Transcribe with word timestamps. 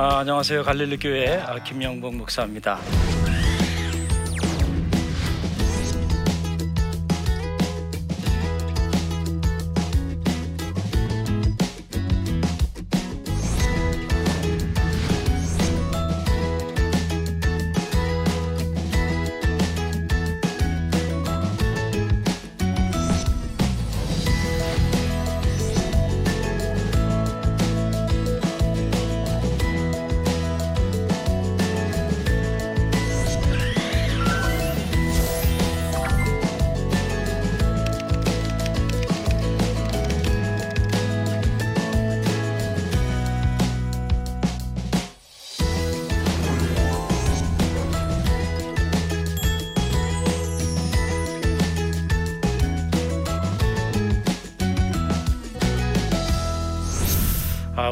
안녕하세요. 0.00 0.16
아, 0.16 0.18
안녕하세요. 0.20 0.62
갈릴리 0.64 0.96
교회 0.98 1.36
아, 1.36 1.62
김영복 1.62 2.14
목사입니다. 2.14 2.78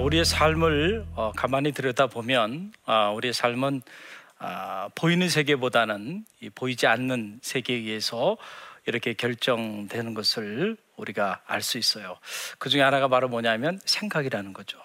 우리의 0.09 0.25
삶을 0.25 1.05
어, 1.17 1.33
가만히 1.37 1.73
들여다보면 1.73 2.73
아, 2.87 3.11
우리의 3.11 3.34
삶은 3.34 3.83
아, 4.39 4.89
보이는 4.95 5.28
세계보다는 5.28 6.25
이 6.41 6.48
보이지 6.48 6.87
않는 6.87 7.41
세계에 7.42 7.77
의해서 7.77 8.39
이렇게 8.87 9.12
결정되는 9.12 10.15
것을 10.15 10.78
우리가 10.97 11.42
알 11.47 11.61
수 11.61 11.77
있어요. 11.77 12.17
그 12.59 12.70
중에 12.70 12.81
하나가 12.81 13.09
바로 13.09 13.28
뭐냐면 13.28 13.78
생각이라는 13.84 14.55
거죠. 14.55 14.78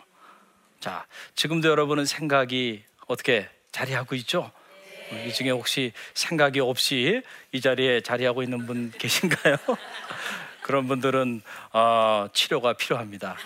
자, 0.82 1.06
지금도 1.36 1.70
여러분은 1.70 2.04
생각이 2.04 2.84
어떻게 3.08 3.48
자리하고 3.72 4.16
있죠? 4.16 4.52
이 5.26 5.32
중에 5.32 5.52
혹시 5.52 5.94
생각이 6.16 6.60
없이 6.60 7.22
이 7.54 7.62
자리에 7.62 8.02
자리하고 8.02 8.44
있는 8.44 8.66
분 8.66 8.92
계신가요? 9.00 9.56
그런 10.64 10.86
분들은 10.90 11.42
어, 11.72 12.28
치료가 12.34 12.74
필요합니다. 12.74 13.38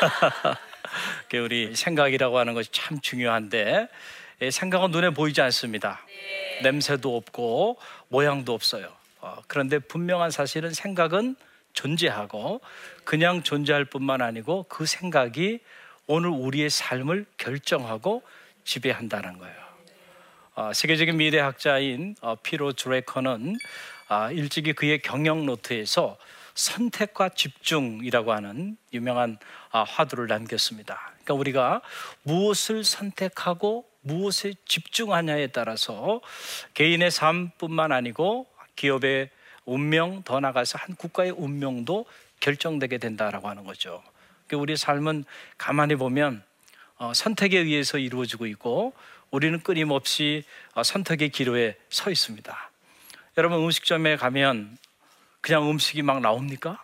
그 1.28 1.38
우리 1.38 1.74
생각이라고 1.74 2.38
하는 2.38 2.54
것이 2.54 2.70
참 2.72 3.00
중요한데 3.00 3.88
생각은 4.50 4.90
눈에 4.90 5.10
보이지 5.10 5.40
않습니다. 5.40 6.00
냄새도 6.62 7.16
없고 7.16 7.78
모양도 8.08 8.52
없어요. 8.54 8.92
어, 9.20 9.36
그런데 9.46 9.78
분명한 9.78 10.30
사실은 10.30 10.72
생각은 10.72 11.36
존재하고 11.72 12.60
그냥 13.04 13.42
존재할 13.42 13.84
뿐만 13.84 14.20
아니고 14.20 14.66
그 14.68 14.84
생각이 14.84 15.60
오늘 16.06 16.30
우리의 16.30 16.70
삶을 16.70 17.26
결정하고 17.38 18.22
지배한다는 18.64 19.38
거예요. 19.38 19.62
어, 20.54 20.72
세계적인 20.72 21.16
미래학자인 21.16 22.16
어, 22.20 22.34
피로 22.42 22.72
드레커는 22.72 23.56
아, 24.08 24.30
일찍이 24.30 24.74
그의 24.74 25.00
경영 25.00 25.46
노트에서 25.46 26.18
선택과 26.54 27.30
집중이라고 27.30 28.32
하는 28.32 28.76
유명한 28.92 29.38
아, 29.70 29.82
화두를 29.82 30.26
남겼습니다. 30.26 31.12
그러니까 31.24 31.34
우리가 31.34 31.82
무엇을 32.22 32.84
선택하고 32.84 33.86
무엇에 34.02 34.54
집중하냐에 34.66 35.48
따라서 35.48 36.20
개인의 36.74 37.10
삶뿐만 37.10 37.92
아니고 37.92 38.46
기업의 38.76 39.30
운명 39.64 40.22
더 40.24 40.40
나가서 40.40 40.78
한 40.78 40.96
국가의 40.96 41.30
운명도 41.30 42.06
결정되게 42.40 42.98
된다라고 42.98 43.48
하는 43.48 43.64
거죠. 43.64 44.02
그러니까 44.46 44.62
우리 44.62 44.76
삶은 44.76 45.24
가만히 45.56 45.94
보면 45.94 46.42
어, 46.96 47.14
선택에 47.14 47.58
의해서 47.58 47.98
이루어지고 47.98 48.46
있고 48.46 48.92
우리는 49.30 49.60
끊임없이 49.60 50.44
어, 50.74 50.82
선택의 50.82 51.30
기로에 51.30 51.76
서 51.88 52.10
있습니다. 52.10 52.70
여러분 53.38 53.58
음식점에 53.64 54.16
가면 54.16 54.76
그냥 55.42 55.68
음식이 55.68 56.02
막 56.02 56.20
나옵니까? 56.20 56.80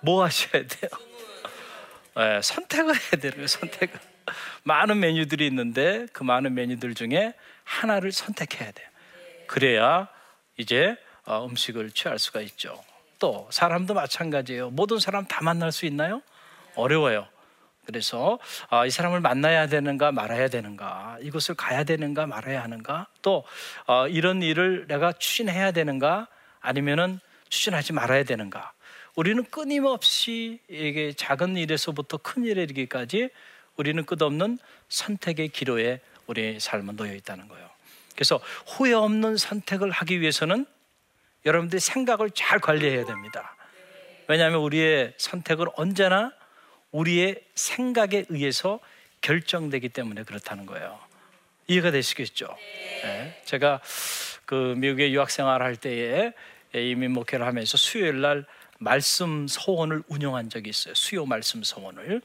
뭐 0.00 0.24
하셔야 0.24 0.64
돼요? 0.64 0.90
네, 2.16 2.40
선택을 2.40 2.94
해야 2.94 3.20
돼요. 3.20 3.46
선택. 3.48 3.92
많은 4.62 5.00
메뉴들이 5.00 5.46
있는데 5.48 6.06
그 6.12 6.22
많은 6.22 6.54
메뉴들 6.54 6.94
중에 6.94 7.34
하나를 7.64 8.12
선택해야 8.12 8.70
돼요. 8.70 8.88
그래야 9.48 10.08
이제 10.56 10.96
어, 11.24 11.44
음식을 11.46 11.90
취할 11.90 12.18
수가 12.18 12.40
있죠. 12.42 12.82
또 13.18 13.48
사람도 13.50 13.92
마찬가지예요. 13.94 14.70
모든 14.70 15.00
사람 15.00 15.26
다 15.26 15.42
만날 15.42 15.72
수 15.72 15.84
있나요? 15.84 16.22
어려워요. 16.76 17.26
그래서 17.86 18.38
아, 18.68 18.86
이 18.86 18.90
사람을 18.90 19.20
만나야 19.20 19.66
되는가 19.66 20.12
말아야 20.12 20.48
되는가 20.48 21.18
이곳을 21.22 21.56
가야 21.56 21.82
되는가 21.84 22.26
말아야 22.26 22.62
하는가 22.62 23.08
또 23.22 23.44
어, 23.86 24.06
이런 24.06 24.42
일을 24.42 24.86
내가 24.86 25.12
추진해야 25.12 25.72
되는가 25.72 26.28
아니면은 26.60 27.18
추진하지 27.48 27.92
말아야 27.92 28.24
되는가 28.24 28.72
우리는 29.14 29.42
끊임없이 29.44 30.60
이게 30.68 31.12
작은 31.12 31.56
일에서부터 31.56 32.18
큰 32.18 32.44
일에 32.44 32.62
이르기까지 32.62 33.30
우리는 33.76 34.04
끝없는 34.04 34.58
선택의 34.88 35.48
기로에 35.48 36.00
우리의 36.26 36.60
삶은 36.60 36.96
놓여 36.96 37.14
있다는 37.14 37.48
거예요. 37.48 37.68
그래서 38.14 38.40
후회 38.66 38.92
없는 38.92 39.36
선택을 39.36 39.90
하기 39.90 40.20
위해서는 40.20 40.66
여러분들이 41.46 41.80
생각을 41.80 42.30
잘 42.30 42.58
관리해야 42.58 43.04
됩니다. 43.04 43.56
왜냐하면 44.26 44.60
우리의 44.60 45.14
선택은 45.16 45.66
언제나 45.74 46.32
우리의 46.90 47.42
생각에 47.54 48.26
의해서 48.28 48.80
결정되기 49.20 49.88
때문에 49.88 50.22
그렇다는 50.24 50.66
거예요. 50.66 50.98
이해가 51.66 51.90
되시겠죠? 51.90 52.48
네. 53.02 53.42
제가 53.44 53.80
그 54.44 54.74
미국에 54.76 55.10
유학 55.12 55.30
생활할 55.30 55.76
때에 55.76 56.32
이민 56.74 57.12
목회를 57.12 57.46
하면서 57.46 57.76
수요일 57.76 58.20
날 58.20 58.44
말씀 58.78 59.46
서원을 59.48 60.02
운영한 60.08 60.50
적이 60.50 60.70
있어요. 60.70 60.94
수요 60.94 61.26
말씀 61.26 61.62
서원을. 61.62 62.22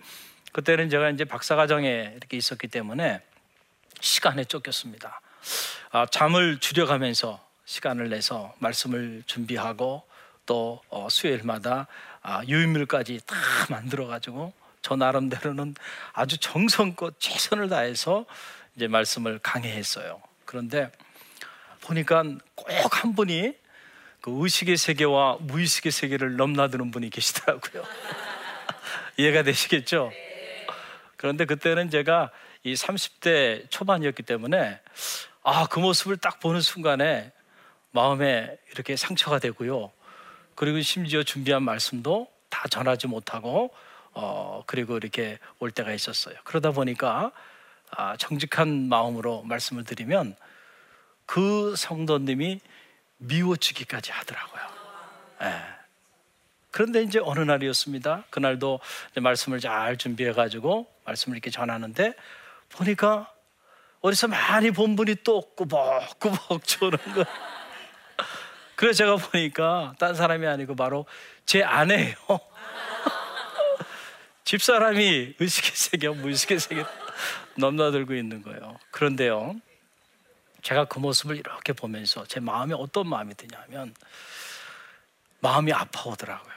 그때는 0.51 0.89
제가 0.89 1.09
이제 1.09 1.25
박사과정에 1.25 2.13
이렇게 2.15 2.37
있었기 2.37 2.67
때문에 2.67 3.21
시간에 4.01 4.43
쫓겼습니다. 4.43 5.21
아, 5.91 6.05
잠을 6.05 6.59
줄여가면서 6.59 7.43
시간을 7.65 8.09
내서 8.09 8.53
말씀을 8.59 9.23
준비하고 9.25 10.03
또 10.45 10.81
어, 10.89 11.07
수요일마다 11.09 11.87
아, 12.21 12.43
유인물까지 12.47 13.21
다 13.25 13.35
만들어가지고 13.69 14.53
저 14.81 14.95
나름대로는 14.95 15.75
아주 16.11 16.37
정성껏 16.37 17.15
최선을 17.19 17.69
다해서 17.69 18.25
이제 18.75 18.87
말씀을 18.87 19.39
강해했어요. 19.39 20.21
그런데 20.45 20.91
보니까 21.81 22.23
꼭 22.55 22.69
한 23.03 23.15
분이 23.15 23.53
그 24.23 24.31
의식의 24.41 24.77
세계와 24.77 25.39
무의식의 25.41 25.91
세계를 25.91 26.37
넘나드는 26.37 26.91
분이 26.91 27.09
계시더라고요. 27.09 27.83
이해가 29.19 29.43
되시겠죠? 29.43 30.13
그런데 31.17 31.43
그때는 31.43 31.89
제가 31.89 32.31
이 32.63 32.73
30대 32.73 33.69
초반이었기 33.69 34.23
때문에 34.23 34.79
아, 35.43 35.67
그 35.67 35.79
모습을 35.79 36.15
딱 36.15 36.39
보는 36.39 36.61
순간에 36.61 37.33
마음에 37.91 38.57
이렇게 38.71 38.95
상처가 38.95 39.39
되고요. 39.39 39.91
그리고 40.55 40.79
심지어 40.79 41.23
준비한 41.23 41.61
말씀도 41.63 42.31
다 42.47 42.69
전하지 42.69 43.07
못하고 43.07 43.73
어, 44.13 44.63
그리고 44.65 44.95
이렇게 44.95 45.37
올 45.59 45.69
때가 45.69 45.91
있었어요. 45.91 46.35
그러다 46.45 46.71
보니까 46.71 47.33
아, 47.91 48.15
정직한 48.15 48.87
마음으로 48.87 49.41
말씀을 49.41 49.83
드리면 49.83 50.37
그 51.25 51.75
성도님이 51.75 52.61
미워지기까지 53.27 54.11
하더라고요. 54.11 54.61
네. 55.41 55.61
그런데 56.71 57.03
이제 57.03 57.19
어느 57.21 57.39
날이었습니다. 57.39 58.25
그날도 58.29 58.79
말씀을 59.15 59.59
잘 59.59 59.97
준비해가지고 59.97 60.91
말씀을 61.05 61.37
이렇게 61.37 61.51
전하는데 61.51 62.13
보니까 62.69 63.31
어디서 64.01 64.27
많이 64.27 64.71
본 64.71 64.95
분이 64.95 65.17
또 65.23 65.41
꾸벅꾸벅 65.55 66.63
조는 66.65 66.97
거. 66.97 67.25
그래서 68.75 68.97
제가 68.97 69.15
보니까 69.17 69.93
딴 69.99 70.15
사람이 70.15 70.45
아니고 70.45 70.75
바로 70.75 71.05
제 71.45 71.63
아내예요. 71.63 72.15
집사람이 74.43 75.35
의식의 75.39 75.71
세계, 75.73 76.09
무의식의 76.09 76.59
세계 76.59 76.85
넘나들고 77.55 78.13
있는 78.13 78.41
거예요. 78.41 78.77
그런데요, 78.91 79.55
제가 80.63 80.85
그 80.85 80.99
모습을 80.99 81.35
이렇게 81.37 81.73
보면서 81.73 82.25
제 82.25 82.39
마음에 82.39 82.73
어떤 82.73 83.07
마음이 83.07 83.35
드냐면 83.35 83.93
마음이 85.41 85.73
아파오더라고요. 85.73 86.53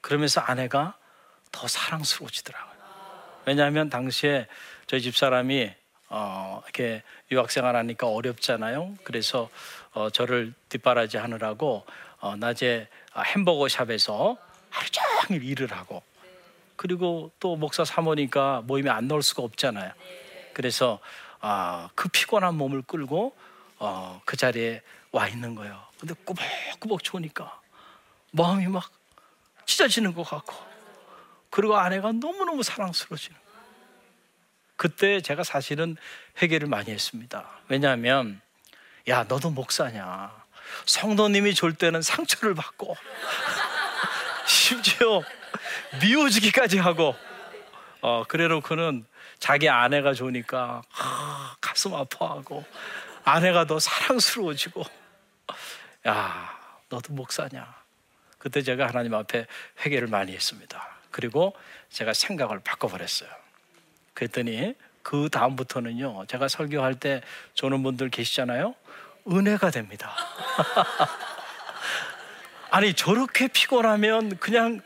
그러면서 0.00 0.40
아내가 0.40 0.96
더 1.50 1.66
사랑스러워지더라고요. 1.66 2.76
왜냐하면 3.44 3.90
당시에 3.90 4.46
저희 4.86 5.00
집 5.02 5.16
사람이 5.16 5.74
어, 6.08 6.62
이렇게 6.64 7.02
유학생활 7.32 7.74
하니까 7.74 8.08
어렵잖아요. 8.08 8.96
그래서 9.02 9.50
어, 9.92 10.10
저를 10.10 10.54
뒷바라지 10.68 11.16
하느라고 11.16 11.84
어, 12.20 12.36
낮에 12.36 12.88
햄버거 13.16 13.68
샵에서 13.68 14.36
하루 14.70 14.88
종일 15.26 15.42
일을 15.42 15.72
하고 15.72 16.02
그리고 16.76 17.32
또 17.40 17.56
목사 17.56 17.84
사모니까 17.84 18.62
모임에 18.64 18.90
안 18.90 19.08
나올 19.08 19.22
수가 19.22 19.42
없잖아요. 19.42 19.90
그래서 20.52 21.00
아, 21.48 21.90
그 21.94 22.08
피곤한 22.08 22.56
몸을 22.56 22.82
끌고 22.82 23.32
어, 23.78 24.20
그 24.24 24.36
자리에 24.36 24.82
와 25.12 25.28
있는 25.28 25.54
거예요. 25.54 25.80
근데 26.00 26.12
꾸벅꾸벅 26.24 27.04
추우니까 27.04 27.60
마음이 28.32 28.66
막 28.66 28.90
찢어지는 29.64 30.12
것 30.12 30.24
같고 30.24 30.56
그리고 31.50 31.76
아내가 31.76 32.10
너무너무 32.10 32.64
사랑스러워지는 32.64 33.38
그때 34.74 35.20
제가 35.20 35.44
사실은 35.44 35.96
회개를 36.42 36.66
많이 36.66 36.90
했습니다. 36.90 37.48
왜냐하면 37.68 38.40
야 39.06 39.22
너도 39.22 39.50
목사냐 39.50 40.32
성도님이 40.86 41.54
줄 41.54 41.76
때는 41.76 42.02
상처를 42.02 42.56
받고 42.56 42.96
심지어 44.48 45.22
미워지기까지 46.02 46.78
하고 46.78 47.14
어, 48.00 48.24
그래놓고는 48.26 49.06
자기 49.38 49.68
아내가 49.68 50.14
좋으니까 50.14 50.82
아, 50.98 51.56
가슴 51.60 51.94
아파하고 51.94 52.64
아내가 53.24 53.66
더 53.66 53.78
사랑스러워지고. 53.78 54.84
야 56.06 56.58
너도 56.88 57.12
목사냐? 57.12 57.74
그때 58.38 58.62
제가 58.62 58.86
하나님 58.86 59.14
앞에 59.14 59.46
회개를 59.84 60.08
많이 60.08 60.32
했습니다. 60.32 60.88
그리고 61.10 61.54
제가 61.90 62.12
생각을 62.12 62.60
바꿔버렸어요. 62.60 63.28
그랬더니 64.14 64.74
그 65.02 65.28
다음부터는요 65.30 66.26
제가 66.26 66.48
설교할 66.48 66.94
때 66.94 67.22
조는 67.54 67.82
분들 67.82 68.10
계시잖아요. 68.10 68.74
은혜가 69.28 69.70
됩니다. 69.70 70.14
아니 72.70 72.94
저렇게 72.94 73.48
피곤하면 73.48 74.38
그냥 74.38 74.80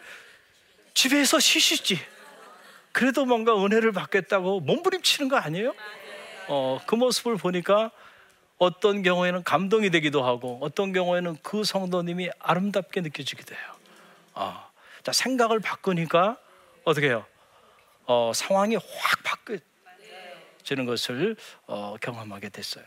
집에서 0.94 1.38
쉬시지 1.38 2.00
그래도 2.92 3.24
뭔가 3.24 3.56
은혜를 3.56 3.92
받겠다고 3.92 4.60
몸부림치는 4.60 5.28
거 5.28 5.36
아니에요? 5.36 5.74
어, 6.48 6.80
그 6.86 6.94
모습을 6.94 7.36
보니까 7.36 7.90
어떤 8.58 9.02
경우에는 9.02 9.42
감동이 9.44 9.90
되기도 9.90 10.22
하고 10.22 10.58
어떤 10.60 10.92
경우에는 10.92 11.38
그 11.42 11.64
성도님이 11.64 12.30
아름답게 12.38 13.00
느껴지기도 13.00 13.54
해요. 13.54 13.64
어, 14.34 14.70
자, 15.02 15.12
생각을 15.12 15.60
바꾸니까 15.60 16.36
어떻게 16.84 17.08
해요? 17.08 17.24
어, 18.06 18.32
상황이 18.34 18.74
확 18.74 18.84
바뀌어지는 19.24 20.84
것을 20.84 21.36
어, 21.66 21.96
경험하게 22.00 22.48
됐어요. 22.48 22.84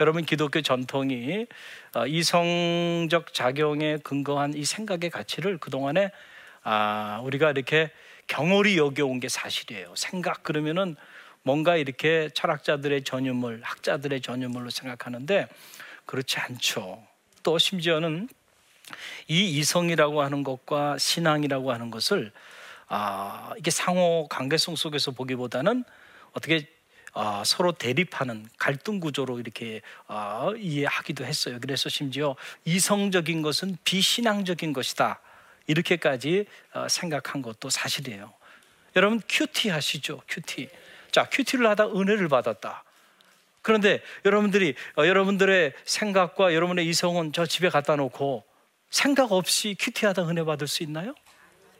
여러분 0.00 0.24
기독교 0.24 0.60
전통이 0.60 1.46
어, 1.94 2.06
이성적 2.06 3.32
작용에 3.32 3.98
근거한 3.98 4.54
이 4.54 4.64
생각의 4.64 5.10
가치를 5.10 5.58
그동안에 5.58 6.10
아, 6.62 7.20
우리가 7.22 7.50
이렇게 7.50 7.90
경홀히 8.26 8.76
여겨온 8.78 9.20
게 9.20 9.28
사실이에요. 9.28 9.94
생각 9.96 10.42
그러면은 10.42 10.96
뭔가 11.42 11.76
이렇게 11.76 12.28
철학자들의 12.34 13.04
전유물, 13.04 13.60
학자들의 13.62 14.20
전유물로 14.20 14.70
생각하는데 14.70 15.46
그렇지 16.04 16.38
않죠. 16.38 17.02
또 17.42 17.58
심지어는 17.58 18.28
이 19.28 19.58
이성이라고 19.58 20.22
하는 20.22 20.42
것과 20.42 20.98
신앙이라고 20.98 21.72
하는 21.72 21.90
것을 21.90 22.32
아, 22.88 23.52
이게 23.58 23.70
상호 23.70 24.26
관계성 24.28 24.76
속에서 24.76 25.10
보기보다는 25.10 25.84
어떻게 26.32 26.68
아, 27.12 27.42
서로 27.46 27.72
대립하는 27.72 28.48
갈등 28.58 29.00
구조로 29.00 29.40
이렇게 29.40 29.80
아, 30.06 30.52
이해하기도 30.56 31.24
했어요. 31.24 31.58
그래서 31.60 31.88
심지어 31.88 32.36
이성적인 32.64 33.42
것은 33.42 33.78
비신앙적인 33.84 34.72
것이다. 34.72 35.20
이렇게까지 35.66 36.46
어, 36.74 36.88
생각한 36.88 37.42
것도 37.42 37.70
사실이에요. 37.70 38.32
여러분 38.96 39.20
QT 39.28 39.68
하시죠? 39.68 40.22
QT. 40.28 40.68
자, 41.12 41.28
QT를 41.30 41.66
하다 41.66 41.88
은혜를 41.88 42.28
받았다. 42.28 42.84
그런데 43.62 44.00
여러분들이 44.24 44.74
어, 44.96 45.06
여러분들의 45.06 45.72
생각과 45.84 46.54
여러분의 46.54 46.86
이성은 46.86 47.32
저 47.32 47.46
집에 47.46 47.68
갖다 47.68 47.96
놓고 47.96 48.44
생각 48.90 49.32
없이 49.32 49.76
QT하다 49.78 50.28
은혜 50.28 50.44
받을 50.44 50.68
수 50.68 50.82
있나요? 50.82 51.14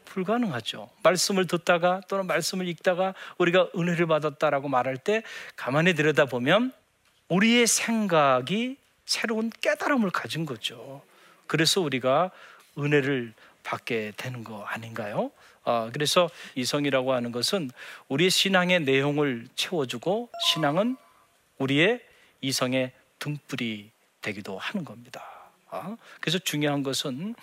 불가능하죠. 0.05 0.89
말씀을 1.03 1.47
듣다가 1.47 2.01
또는 2.07 2.27
말씀을 2.27 2.67
읽다가 2.67 3.13
우리가 3.37 3.69
은혜를 3.75 4.07
받았다라고 4.07 4.67
말할 4.67 4.97
때 4.97 5.23
가만히 5.55 5.93
들여다보면 5.93 6.73
우리의 7.29 7.67
생각이 7.67 8.77
새로운 9.05 9.49
깨달음을 9.61 10.09
가진 10.11 10.45
거죠. 10.45 11.01
그래서 11.45 11.81
우리가 11.81 12.31
은혜를 12.77 13.33
받게 13.67 14.13
되는 14.15 14.45
거 14.45 14.63
아닌가요? 14.63 15.29
어, 15.63 15.89
그래서 15.91 16.29
이성이라고 16.55 17.11
하는 17.11 17.33
것은 17.33 17.69
우리의 18.07 18.29
신앙의 18.29 18.81
내용을 18.81 19.47
채워주고 19.55 20.29
신앙은 20.45 20.95
우리의 21.57 22.01
이성의 22.39 22.93
등불이 23.19 23.91
되기도 24.21 24.57
하는 24.57 24.85
겁니다. 24.85 25.21
어? 25.69 25.97
그래서 26.21 26.39
중요한 26.39 26.81
것은 26.81 27.35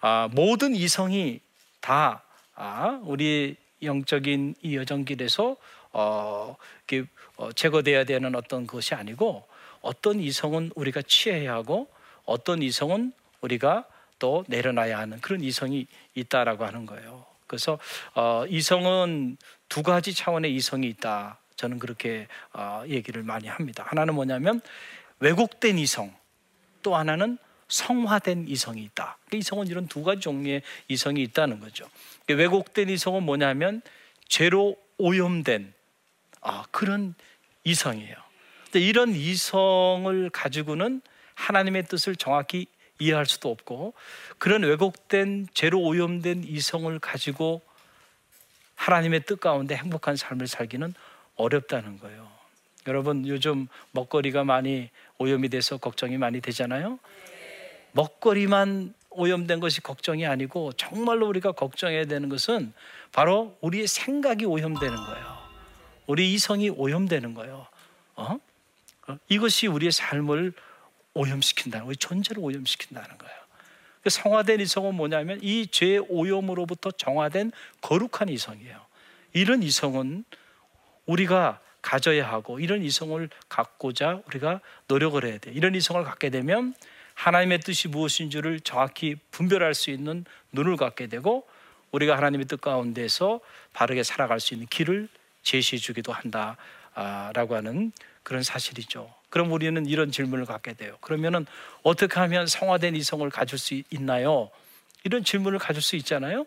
아, 0.00 0.28
모든 0.32 0.74
이성이 0.74 1.40
다 1.80 2.24
아, 2.56 3.00
우리 3.04 3.56
영적인 3.82 4.56
이 4.62 4.76
여정길에서 4.76 5.56
어, 5.92 6.56
어, 7.36 7.52
제거돼야 7.52 8.04
되는 8.04 8.34
어떤 8.34 8.66
것이 8.66 8.94
아니고 8.94 9.46
어떤 9.82 10.18
이성은 10.18 10.72
우리가 10.74 11.02
취해야 11.02 11.54
하고 11.54 11.88
어떤 12.24 12.60
이성은 12.60 13.12
우리가 13.40 13.86
또 14.20 14.44
내려놔야 14.46 14.96
하는 14.96 15.20
그런 15.20 15.40
이성이 15.40 15.88
있다라고 16.14 16.64
하는 16.64 16.86
거예요. 16.86 17.26
그래서 17.48 17.80
어, 18.14 18.44
이성은 18.48 19.36
두 19.68 19.82
가지 19.82 20.14
차원의 20.14 20.54
이성이 20.54 20.86
있다. 20.88 21.38
저는 21.56 21.80
그렇게 21.80 22.28
어, 22.52 22.84
얘기를 22.86 23.24
많이 23.24 23.48
합니다. 23.48 23.84
하나는 23.88 24.14
뭐냐면 24.14 24.60
왜곡된 25.18 25.78
이성, 25.78 26.14
또 26.82 26.94
하나는 26.94 27.38
성화된 27.68 28.46
이성이 28.48 28.82
있다. 28.84 29.18
그 29.30 29.36
이성은 29.36 29.66
이런 29.66 29.88
두 29.88 30.02
가지 30.02 30.20
종류의 30.20 30.62
이성이 30.88 31.22
있다는 31.22 31.60
거죠. 31.60 31.88
왜곡된 32.28 32.88
이성은 32.88 33.24
뭐냐면 33.24 33.82
죄로 34.28 34.76
오염된 34.98 35.72
아, 36.42 36.64
그런 36.70 37.14
이성이에요. 37.64 38.16
근데 38.64 38.80
이런 38.80 39.14
이성을 39.14 40.30
가지고는 40.30 41.02
하나님의 41.34 41.86
뜻을 41.86 42.16
정확히 42.16 42.66
이해할 43.00 43.26
수도 43.26 43.50
없고 43.50 43.94
그런 44.38 44.62
왜곡된 44.62 45.48
죄로 45.54 45.80
오염된 45.80 46.44
이성을 46.44 46.96
가지고 47.00 47.62
하나님의 48.76 49.24
뜻 49.26 49.40
가운데 49.40 49.74
행복한 49.74 50.16
삶을 50.16 50.46
살기는 50.46 50.94
어렵다는 51.36 51.98
거예요. 51.98 52.28
여러분 52.86 53.26
요즘 53.26 53.68
먹거리가 53.92 54.44
많이 54.44 54.90
오염이 55.18 55.48
돼서 55.48 55.76
걱정이 55.76 56.16
많이 56.16 56.40
되잖아요. 56.40 56.98
먹거리만 57.92 58.94
오염된 59.10 59.60
것이 59.60 59.80
걱정이 59.80 60.26
아니고 60.26 60.72
정말로 60.74 61.26
우리가 61.28 61.52
걱정해야 61.52 62.06
되는 62.06 62.28
것은 62.28 62.72
바로 63.12 63.56
우리의 63.60 63.86
생각이 63.86 64.44
오염되는 64.44 64.96
거예요. 64.96 65.38
우리 66.06 66.32
이성이 66.32 66.70
오염되는 66.70 67.34
거예요. 67.34 67.66
어? 68.16 68.38
어? 69.08 69.18
이것이 69.28 69.66
우리의 69.66 69.92
삶을 69.92 70.52
오염시킨다는 71.14 71.86
우리 71.86 71.96
존재를 71.96 72.42
오염시킨다는 72.42 73.18
거예요. 73.18 73.40
그 74.02 74.10
성화된 74.10 74.60
이성은 74.60 74.94
뭐냐면 74.94 75.38
이죄 75.42 75.98
오염으로부터 75.98 76.90
정화된 76.92 77.52
거룩한 77.82 78.28
이성이에요. 78.28 78.80
이런 79.32 79.62
이성은 79.62 80.24
우리가 81.06 81.60
가져야 81.82 82.28
하고 82.28 82.60
이런 82.60 82.82
이성을 82.82 83.28
갖고자 83.48 84.22
우리가 84.26 84.60
노력을 84.86 85.22
해야 85.24 85.38
돼. 85.38 85.50
이런 85.52 85.74
이성을 85.74 86.02
갖게 86.04 86.30
되면 86.30 86.74
하나님의 87.14 87.60
뜻이 87.60 87.88
무엇인 87.88 88.30
지를 88.30 88.60
정확히 88.60 89.16
분별할 89.30 89.74
수 89.74 89.90
있는 89.90 90.24
눈을 90.52 90.76
갖게 90.76 91.06
되고 91.06 91.46
우리가 91.92 92.16
하나님의 92.16 92.46
뜻 92.46 92.60
가운데서 92.60 93.40
바르게 93.72 94.02
살아갈 94.02 94.40
수 94.40 94.54
있는 94.54 94.66
길을 94.68 95.08
제시해 95.42 95.78
주기도 95.78 96.12
한다라고 96.12 97.56
하는 97.56 97.92
그런 98.22 98.42
사실이죠. 98.42 99.19
그럼 99.30 99.52
우리는 99.52 99.86
이런 99.86 100.10
질문을 100.10 100.44
갖게 100.44 100.74
돼요. 100.74 100.96
그러면은 101.00 101.46
어떻게 101.82 102.18
하면 102.20 102.46
성화된 102.46 102.96
이성을 102.96 103.28
가질 103.30 103.58
수 103.58 103.80
있나요? 103.90 104.50
이런 105.04 105.24
질문을 105.24 105.58
가질 105.58 105.80
수 105.80 105.96
있잖아요. 105.96 106.46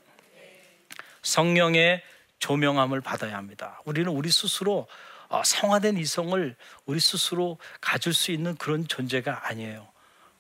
성령의 1.24 2.04
조명함을 2.40 3.02
받아야 3.02 3.38
합니다. 3.38 3.82
우리는 3.86 4.12
우리 4.12 4.30
스스로 4.30 4.88
어, 5.30 5.42
성화된 5.44 5.98
이성을 5.98 6.56
우리 6.86 7.00
스스로 7.00 7.58
가질 7.82 8.14
수 8.14 8.32
있는 8.32 8.56
그런 8.58 8.88
존재가 8.88 9.48
아니에요. 9.48 9.88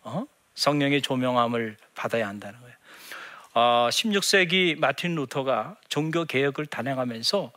어? 0.02 0.26
성령의 0.54 1.02
조명함을 1.02 1.78
받아야 1.96 2.28
한다는 2.28 2.60
거예요. 2.60 2.76
어, 3.56 3.90
16세기 3.90 4.78
마틴 4.78 5.16
루터가 5.16 5.78
종교 5.88 6.26
개혁을 6.26 6.66
단행하면서 6.66 7.52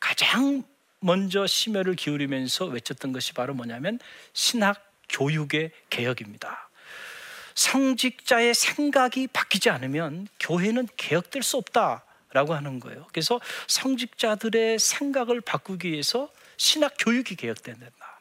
가장 0.00 0.64
먼저 1.00 1.46
심혈을 1.46 1.96
기울이면서 1.96 2.66
외쳤던 2.66 3.12
것이 3.12 3.32
바로 3.32 3.54
뭐냐면 3.54 3.98
신학 4.32 4.92
교육의 5.08 5.72
개혁입니다. 5.88 6.68
성직자의 7.54 8.54
생각이 8.54 9.26
바뀌지 9.26 9.70
않으면 9.70 10.28
교회는 10.38 10.88
개혁될 10.96 11.42
수 11.42 11.56
없다라고 11.56 12.54
하는 12.54 12.80
거예요. 12.80 13.06
그래서 13.12 13.40
성직자들의 13.66 14.78
생각을 14.78 15.40
바꾸기 15.40 15.90
위해서 15.90 16.30
신학 16.56 16.94
교육이 16.98 17.34
개혁된다. 17.34 18.20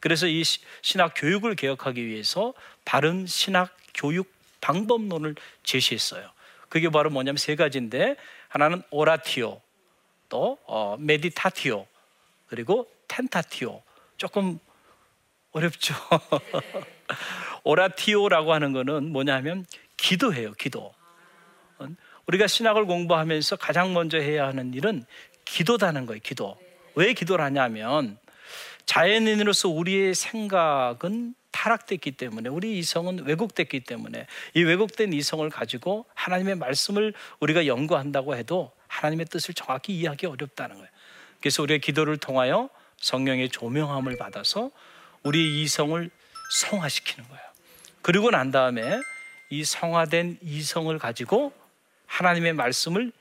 그래서 0.00 0.26
이 0.26 0.42
신학 0.82 1.14
교육을 1.16 1.54
개혁하기 1.54 2.06
위해서 2.06 2.54
바른 2.84 3.26
신학 3.26 3.76
교육 3.94 4.32
방법론을 4.60 5.34
제시했어요. 5.64 6.30
그게 6.68 6.88
바로 6.88 7.10
뭐냐면 7.10 7.36
세 7.36 7.56
가지인데 7.56 8.16
하나는 8.48 8.82
오라티오, 8.90 9.60
또 10.28 10.58
어, 10.66 10.96
메디타티오, 10.98 11.86
그리고 12.52 12.86
텐타티오. 13.08 13.80
조금 14.18 14.58
어렵죠. 15.52 15.94
오라티오라고 17.64 18.52
하는 18.52 18.74
거는 18.74 19.10
뭐냐면 19.10 19.64
기도해요, 19.96 20.52
기도. 20.52 20.92
우리가 22.26 22.46
신학을 22.46 22.84
공부하면서 22.84 23.56
가장 23.56 23.94
먼저 23.94 24.18
해야 24.18 24.46
하는 24.46 24.74
일은 24.74 25.06
기도다는 25.46 26.04
거예요, 26.04 26.20
기도. 26.22 26.58
왜 26.94 27.14
기도를 27.14 27.42
하냐면 27.42 28.18
자연인으로서 28.84 29.70
우리의 29.70 30.14
생각은 30.14 31.34
타락됐기 31.52 32.12
때문에 32.12 32.50
우리 32.50 32.78
이성은 32.78 33.24
왜곡됐기 33.24 33.80
때문에 33.80 34.26
이 34.52 34.62
왜곡된 34.62 35.14
이성을 35.14 35.48
가지고 35.48 36.04
하나님의 36.12 36.56
말씀을 36.56 37.14
우리가 37.40 37.66
연구한다고 37.66 38.36
해도 38.36 38.72
하나님의 38.88 39.24
뜻을 39.30 39.54
정확히 39.54 39.94
이해하기 39.94 40.26
어렵다는 40.26 40.76
거예요. 40.76 40.92
그래서 41.42 41.62
우리의 41.64 41.80
기도를 41.80 42.16
통하여 42.16 42.70
성령의 42.98 43.50
조명함을 43.50 44.16
받아서 44.16 44.70
우리의 45.24 45.62
이성을 45.62 46.08
성화시키는 46.52 47.28
거예요. 47.28 47.42
그리고 48.00 48.30
난 48.30 48.50
다음에 48.50 49.00
이 49.50 49.64
성화된 49.64 50.38
이성을 50.42 50.96
가지고 50.98 51.52
하나님의 52.06 52.54
말씀을 52.54 53.12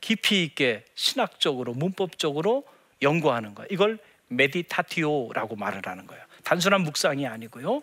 깊이 0.00 0.44
있게 0.44 0.84
신학적으로 0.94 1.72
문법적으로 1.74 2.64
연구하는 3.00 3.54
거예요. 3.54 3.68
이걸 3.70 3.98
메디타티오라고 4.28 5.56
말을 5.56 5.82
하는 5.84 6.06
거예요. 6.06 6.22
단순한 6.44 6.82
묵상이 6.82 7.26
아니고요. 7.26 7.82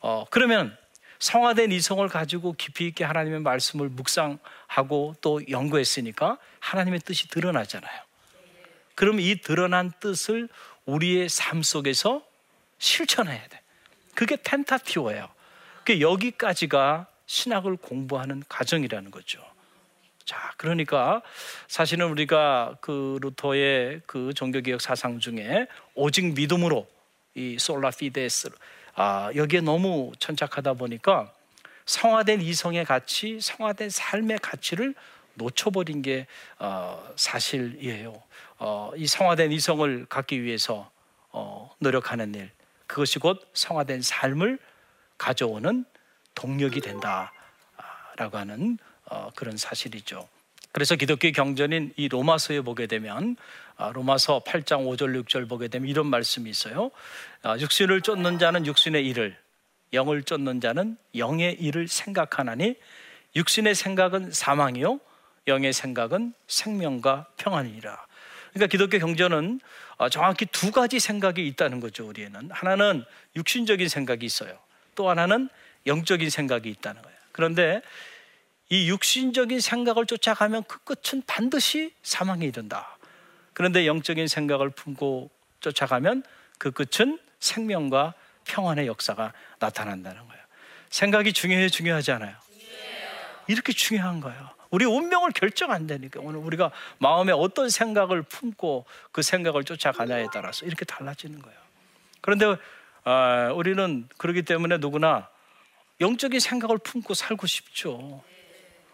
어, 0.00 0.24
그러면 0.30 0.76
성화된 1.18 1.70
이성을 1.70 2.06
가지고 2.08 2.54
깊이 2.54 2.86
있게 2.86 3.04
하나님의 3.04 3.40
말씀을 3.40 3.90
묵상하고 3.90 5.14
또 5.20 5.40
연구했으니까 5.48 6.38
하나님의 6.60 7.00
뜻이 7.00 7.28
드러나잖아요. 7.28 8.09
그럼 9.00 9.18
이 9.18 9.36
드러난 9.36 9.92
뜻을 9.98 10.50
우리의 10.84 11.30
삶 11.30 11.62
속에서 11.62 12.22
실천해야 12.76 13.48
돼. 13.48 13.62
그게 14.14 14.36
텐타티오예요. 14.36 15.26
그 15.86 16.02
여기까지가 16.02 17.06
신학을 17.24 17.78
공부하는 17.78 18.42
과정이라는 18.46 19.10
거죠. 19.10 19.42
자, 20.26 20.52
그러니까 20.58 21.22
사실은 21.66 22.10
우리가 22.10 22.76
그 22.82 23.18
루터의 23.22 24.02
그 24.04 24.34
종교개혁 24.34 24.82
사상 24.82 25.18
중에 25.18 25.66
오직 25.94 26.34
믿음으로 26.34 26.86
이 27.34 27.56
솔라 27.58 27.92
피데스 27.92 28.50
아, 28.96 29.30
여기에 29.34 29.62
너무 29.62 30.12
천착하다 30.18 30.74
보니까 30.74 31.32
성화된 31.86 32.42
이성의 32.42 32.84
가치, 32.84 33.40
성화된 33.40 33.88
삶의 33.88 34.40
가치를 34.42 34.94
놓쳐버린 35.34 36.02
게 36.02 36.26
어, 36.58 37.02
사실이에요. 37.16 38.22
어, 38.58 38.92
이 38.96 39.06
성화된 39.06 39.52
이성을 39.52 40.06
갖기 40.06 40.42
위해서 40.42 40.90
어, 41.30 41.70
노력하는 41.78 42.34
일, 42.34 42.50
그것이 42.86 43.18
곧 43.18 43.48
성화된 43.54 44.02
삶을 44.02 44.58
가져오는 45.16 45.84
동력이 46.34 46.80
된다라고 46.80 47.30
하는 48.38 48.78
어, 49.06 49.30
그런 49.34 49.56
사실이죠. 49.56 50.28
그래서 50.72 50.94
기독교 50.94 51.30
경전인 51.32 51.92
이 51.96 52.08
로마서에 52.08 52.60
보게 52.60 52.86
되면 52.86 53.36
아, 53.76 53.90
로마서 53.92 54.42
8장 54.46 54.86
5절 54.86 55.24
6절 55.24 55.48
보게 55.48 55.68
되면 55.68 55.88
이런 55.88 56.06
말씀이 56.06 56.48
있어요. 56.48 56.90
아, 57.42 57.56
육신을 57.58 58.02
쫓는 58.02 58.38
자는 58.38 58.66
육신의 58.66 59.06
일을 59.06 59.36
영을 59.92 60.22
쫓는 60.22 60.60
자는 60.60 60.96
영의 61.16 61.54
일을 61.54 61.88
생각하나니 61.88 62.76
육신의 63.34 63.74
생각은 63.74 64.32
사망이요 64.32 65.00
영의 65.50 65.74
생각은 65.74 66.32
생명과 66.46 67.26
평안이라. 67.36 68.06
그러니까 68.52 68.66
기독교 68.70 68.98
경전은 68.98 69.60
아, 69.98 70.08
정확히 70.08 70.46
두 70.46 70.70
가지 70.70 70.98
생각이 70.98 71.46
있다는 71.46 71.80
거죠. 71.80 72.08
우리에는 72.08 72.50
하나는 72.50 73.04
육신적인 73.36 73.88
생각이 73.88 74.24
있어요. 74.24 74.58
또 74.94 75.10
하나는 75.10 75.50
영적인 75.86 76.30
생각이 76.30 76.70
있다는 76.70 77.02
거예요. 77.02 77.18
그런데 77.32 77.82
이 78.70 78.88
육신적인 78.88 79.60
생각을 79.60 80.06
쫓아가면 80.06 80.64
그 80.64 80.78
끝은 80.84 81.22
반드시 81.26 81.92
사망에 82.02 82.46
이른다. 82.46 82.96
그런데 83.52 83.86
영적인 83.86 84.26
생각을 84.26 84.70
품고 84.70 85.30
쫓아가면 85.60 86.22
그 86.58 86.70
끝은 86.70 87.18
생명과 87.40 88.14
평안의 88.44 88.86
역사가 88.86 89.32
나타난다는 89.58 90.26
거예요. 90.26 90.42
생각이 90.88 91.32
중요해 91.32 91.68
중요하지 91.68 92.12
않아요. 92.12 92.36
이렇게 93.48 93.72
중요한 93.72 94.20
거예요. 94.20 94.59
우리 94.70 94.84
운명을 94.84 95.32
결정한다니까. 95.32 96.20
오늘 96.20 96.40
우리가 96.40 96.70
마음에 96.98 97.32
어떤 97.32 97.68
생각을 97.68 98.22
품고 98.22 98.86
그 99.12 99.22
생각을 99.22 99.64
쫓아가냐에 99.64 100.26
따라서 100.32 100.64
이렇게 100.64 100.84
달라지는 100.84 101.42
거예요. 101.42 101.58
그런데 102.20 102.56
어, 103.04 103.52
우리는 103.54 104.08
그렇기 104.16 104.42
때문에 104.42 104.78
누구나 104.78 105.28
영적인 106.00 106.38
생각을 106.40 106.78
품고 106.78 107.14
살고 107.14 107.46
싶죠. 107.46 108.22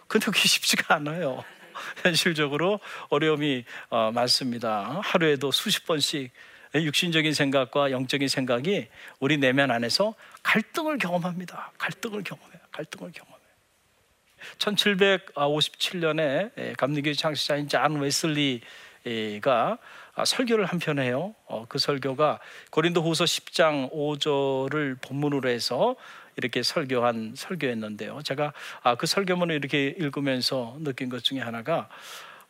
근데 0.08 0.26
그게 0.26 0.40
쉽지가 0.40 0.94
않아요. 0.96 1.44
현실적으로 2.02 2.80
어려움이 3.10 3.64
어, 3.90 4.10
많습니다. 4.12 5.00
하루에도 5.02 5.50
수십 5.50 5.84
번씩 5.86 6.30
육신적인 6.74 7.32
생각과 7.32 7.90
영적인 7.90 8.28
생각이 8.28 8.88
우리 9.20 9.38
내면 9.38 9.70
안에서 9.70 10.14
갈등을 10.42 10.98
경험합니다. 10.98 11.72
갈등을 11.78 12.22
경험해요. 12.22 12.60
갈등을 12.70 13.12
경험해요. 13.12 13.35
1757년에 14.58 16.50
예, 16.58 16.72
감리교 16.76 17.12
창시자인 17.14 17.68
잔 17.68 17.96
웨슬리가 17.96 19.78
아, 20.14 20.24
설교를 20.24 20.64
한 20.66 20.78
편 20.78 20.98
해요. 20.98 21.34
어, 21.46 21.66
그 21.68 21.78
설교가 21.78 22.40
고린도후서 22.70 23.24
10장 23.24 23.92
5절을 23.92 25.00
본문으로 25.02 25.48
해서 25.48 25.96
이렇게 26.36 26.62
설교한 26.62 27.34
설교였는데요. 27.36 28.22
제가 28.22 28.52
아, 28.82 28.94
그 28.94 29.06
설교문을 29.06 29.54
이렇게 29.54 29.94
읽으면서 29.98 30.76
느낀 30.80 31.08
것 31.08 31.22
중에 31.24 31.40
하나가 31.40 31.88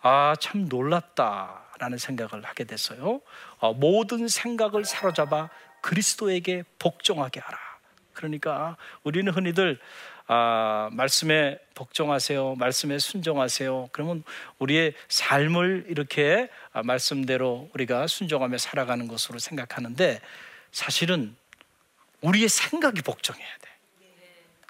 아, 0.01 0.35
참 0.39 0.67
놀랍다라는 0.69 1.99
생각을 1.99 2.45
하게 2.45 2.65
됐어요. 2.65 3.21
어, 3.59 3.73
모든 3.75 4.29
생각을 4.29 4.85
사로잡아 4.85 5.51
그리스도에게 5.83 6.63
복종하게 6.79 7.41
하라. 7.41 7.59
그러니까 8.13 8.77
우리는 9.03 9.33
흔히들 9.33 9.79
아, 10.29 10.89
말씀에 10.93 11.59
복종하세요. 11.75 12.57
말씀에 12.57 12.99
순종하세요. 12.99 13.91
그러면 13.93 14.25
우리의 14.59 14.95
삶을 15.09 15.87
이렇게 15.89 16.49
아, 16.73 16.83
말씀대로 16.83 17.71
우리가 17.75 18.07
순종하며 18.07 18.59
살아가는 18.59 19.07
것으로 19.07 19.39
생각하는데 19.39 20.21
사실은 20.73 21.37
우리의 22.23 22.49
생각이 22.49 23.03
복종해야 23.03 23.59
돼. 23.61 23.71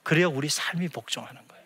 그래야 0.03 0.29
우리 0.29 0.49
삶이 0.49 0.89
복종하는 0.89 1.41
거예요. 1.49 1.65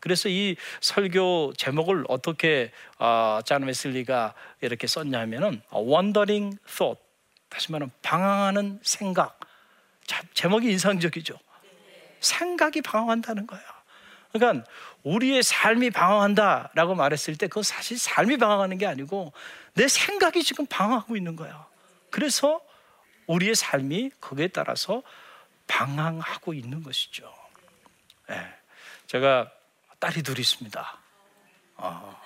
그래서 0.00 0.28
이 0.28 0.56
설교 0.80 1.54
제목을 1.56 2.04
어떻게 2.08 2.72
어, 2.98 3.40
잔 3.44 3.62
웨슬리가 3.62 4.34
이렇게 4.60 4.86
썼냐면은 4.86 5.62
wandering 5.72 6.58
thought 6.66 7.00
다시 7.48 7.70
말하면 7.70 7.92
방황하는 8.02 8.80
생각. 8.82 9.38
자, 10.06 10.22
제목이 10.34 10.70
인상적이죠. 10.70 11.38
생각이 12.20 12.82
방황한다는 12.82 13.46
거예요. 13.46 13.64
그러니까 14.32 14.66
우리의 15.02 15.42
삶이 15.42 15.90
방황한다라고 15.90 16.94
말했을 16.94 17.36
때 17.36 17.48
그건 17.48 17.62
사실 17.62 17.98
삶이 17.98 18.36
방황하는 18.36 18.78
게 18.78 18.86
아니고 18.86 19.32
내 19.74 19.88
생각이 19.88 20.42
지금 20.42 20.66
방황하고 20.66 21.16
있는 21.16 21.36
거예요. 21.36 21.66
그래서 22.10 22.60
우리의 23.26 23.54
삶이 23.54 24.10
거기에 24.20 24.48
따라서 24.48 25.02
방황하고 25.66 26.54
있는 26.54 26.82
것이죠. 26.82 27.32
네. 28.28 28.54
제가 29.06 29.50
딸이 29.98 30.22
둘 30.22 30.38
있습니다. 30.38 30.98
어, 31.76 32.20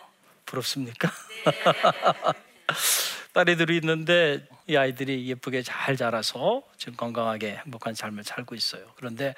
부럽습니까? 0.47 1.11
딸이 3.35 3.57
둘이 3.57 3.79
있는데 3.79 4.47
이 4.69 4.77
아이들이 4.77 5.29
예쁘게 5.29 5.63
잘 5.63 5.97
자라서 5.97 6.63
지금 6.79 6.95
건강하게 6.95 7.57
행복한 7.65 7.93
삶을 7.93 8.23
살고 8.23 8.55
있어요. 8.55 8.87
그런데 8.95 9.35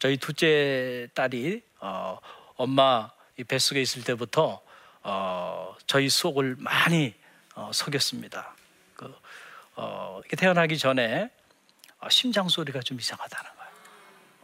저희 0.00 0.16
둘째 0.16 1.08
딸이 1.14 1.62
어, 1.78 2.18
엄마 2.56 3.08
뱃속에 3.46 3.80
있을 3.80 4.02
때부터 4.02 4.60
어, 5.04 5.76
저희 5.86 6.08
속을 6.08 6.56
많이 6.58 7.14
어, 7.54 7.70
속였습니다. 7.72 8.52
그, 8.96 9.14
어, 9.76 10.18
이렇게 10.22 10.34
태어나기 10.34 10.76
전에 10.76 11.30
어, 12.00 12.08
심장 12.08 12.48
소리가 12.48 12.80
좀 12.80 12.98
이상하다는 12.98 13.50
거예요. 13.56 13.70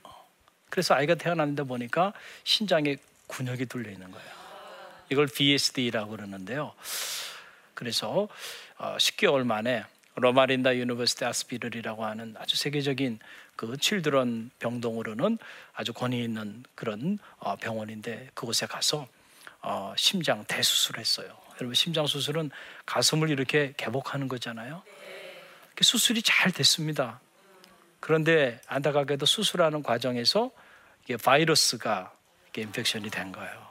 어, 0.04 0.28
그래서 0.70 0.94
아이가 0.94 1.16
태어났는데 1.16 1.64
보니까 1.64 2.12
심장에 2.44 2.96
근육이 3.26 3.66
뚫려 3.66 3.90
있는 3.90 4.12
거예요. 4.12 4.30
이걸 5.10 5.26
VSD라고 5.26 6.12
그러는데요. 6.12 6.72
그래서 7.74 8.28
어, 8.71 8.71
10개월 8.96 9.44
만에 9.44 9.84
로마린다 10.14 10.76
University 10.76 11.24
Hospital이라고 11.24 12.04
하는 12.04 12.34
아주 12.38 12.56
세계적인 12.56 13.18
그 13.56 13.76
children 13.76 14.50
병동으로는 14.58 15.38
아주 15.72 15.92
권위 15.92 16.22
있는 16.22 16.64
그런 16.74 17.18
어, 17.38 17.56
병원인데 17.56 18.30
그곳에 18.34 18.66
가서 18.66 19.06
어, 19.60 19.94
심장 19.96 20.44
대수술을 20.44 21.00
했어요. 21.00 21.36
여러분 21.60 21.74
심장 21.74 22.06
수술은 22.06 22.50
가슴을 22.86 23.30
이렇게 23.30 23.72
개복하는 23.76 24.28
거잖아요. 24.28 24.82
수술이 25.80 26.22
잘 26.22 26.50
됐습니다. 26.52 27.20
그런데 28.00 28.60
안타깝게도 28.66 29.26
수술하는 29.26 29.82
과정에서 29.82 30.50
이게 31.04 31.16
바이러스가 31.16 32.12
이게 32.48 32.62
infection이 32.62 33.10
된 33.10 33.32
거예요. 33.32 33.68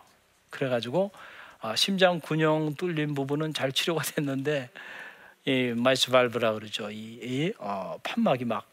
그래가지고 0.49 1.11
어, 1.61 1.75
심장 1.75 2.19
구멍 2.19 2.75
뚫린 2.75 3.13
부분은 3.13 3.53
잘 3.53 3.71
치료가 3.71 4.03
됐는데 4.03 4.69
이 5.45 5.73
mitral 5.75 6.11
valve라 6.11 6.53
그러죠. 6.53 6.91
이, 6.91 6.95
이 7.21 7.53
어, 7.57 7.99
판막이 8.03 8.45
막 8.45 8.69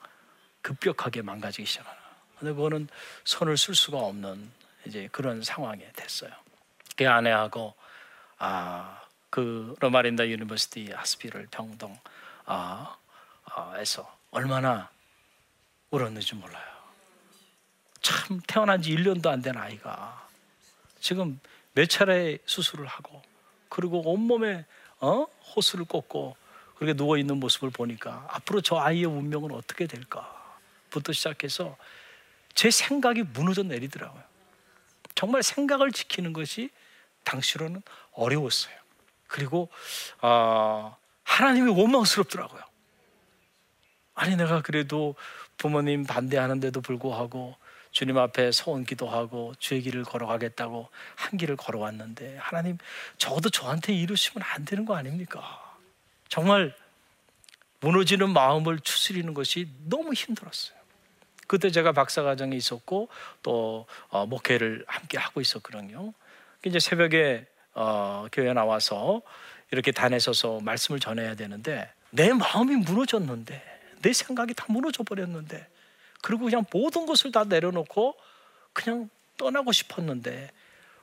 급격하게 0.63 1.23
망가지기 1.23 1.67
시작하나. 1.67 1.97
근데 2.39 2.53
그거는 2.55 2.89
손을 3.25 3.57
쓸 3.57 3.75
수가 3.75 3.99
없는 3.99 4.51
이제 4.87 5.09
그런 5.11 5.43
상황이 5.43 5.83
됐어요. 5.95 6.31
그 6.97 7.09
아내하고 7.09 7.75
아, 8.39 9.01
그 9.31 9.75
로마린다 9.81 10.29
University 10.29 10.93
Hospital 10.93 11.49
병동 11.51 11.99
아, 12.45 12.97
아, 13.45 13.75
에서 13.79 14.15
얼마나 14.31 14.91
울었는지 15.91 16.35
몰라요. 16.35 16.69
참 18.03 18.41
태어난 18.47 18.81
지 18.83 18.95
1년도 18.95 19.27
안 19.29 19.43
된 19.43 19.57
아이가 19.57 20.29
지금 21.01 21.41
몇 21.73 21.89
차례 21.89 22.39
수술을 22.47 22.87
하고 22.87 23.23
그리고 23.69 24.03
온몸에 24.11 24.65
어? 25.01 25.27
호수를 25.57 25.85
꽂고 25.85 26.37
그렇게 26.79 26.95
누워 26.95 27.19
있는 27.19 27.39
모습을 27.39 27.71
보니까 27.71 28.27
앞으로 28.31 28.61
저 28.61 28.77
아이의 28.79 29.05
운명은 29.05 29.51
어떻게 29.51 29.87
될까부터 29.87 31.13
시작해서 31.13 31.77
제 32.55 32.71
생각이 32.71 33.25
무너져 33.25 33.65
내리더라고요. 33.65 34.23
정말 35.17 35.43
생각을 35.43 35.91
지키는 35.91 36.33
것이 36.33 36.71
당시로는 37.25 37.83
어려웠어요. 38.13 38.75
그리고 39.27 39.69
어, 40.23 40.97
하나님이 41.25 41.71
원망스럽더라고요. 41.73 42.63
아니 44.15 44.37
내가 44.37 44.63
그래도 44.63 45.17
부모님 45.57 46.05
반대하는데도 46.05 46.81
불구하고 46.81 47.57
주님 47.91 48.19
앞에 48.19 48.53
소원 48.53 48.85
기도하고 48.85 49.55
주의 49.59 49.83
길을 49.83 50.05
걸어가겠다고 50.05 50.89
한 51.17 51.39
길을 51.39 51.57
걸어왔는데 51.57 52.37
하나님 52.39 52.79
적어도 53.17 53.51
저한테 53.51 53.93
이루시면 53.95 54.47
안 54.55 54.65
되는 54.65 54.85
거 54.85 54.95
아닙니까? 54.95 55.68
정말 56.29 56.75
무너지는 57.81 58.31
마음을 58.31 58.81
추스리는 58.81 59.33
것이 59.35 59.69
너무 59.87 60.13
힘들었어요. 60.13 60.77
그때 61.47 61.71
제가 61.71 61.93
박사과정에 61.93 62.57
있었고 62.57 63.09
또 63.43 63.87
어, 64.09 64.27
목회를 64.27 64.85
함께 64.87 65.17
하고 65.19 65.41
있었거든요. 65.41 66.13
이제 66.65 66.79
새벽에 66.79 67.47
어, 67.75 68.27
교회 68.33 68.53
나와서 68.53 69.23
이렇게 69.71 69.93
단에 69.93 70.19
서서 70.19 70.61
말씀을 70.61 71.01
전해야 71.01 71.35
되는데 71.35 71.91
내 72.11 72.33
마음이 72.33 72.77
무너졌는데 72.77 73.63
내 74.03 74.13
생각이 74.13 74.55
다 74.55 74.67
무너져 74.69 75.03
버렸는데 75.05 75.67
그리고 76.23 76.45
그냥 76.45 76.65
모든 76.73 77.07
것을 77.07 77.33
다 77.33 77.45
내려놓고 77.45 78.17
그냥 78.73 79.09
떠나고 79.37 79.73
싶었는데 79.73 80.51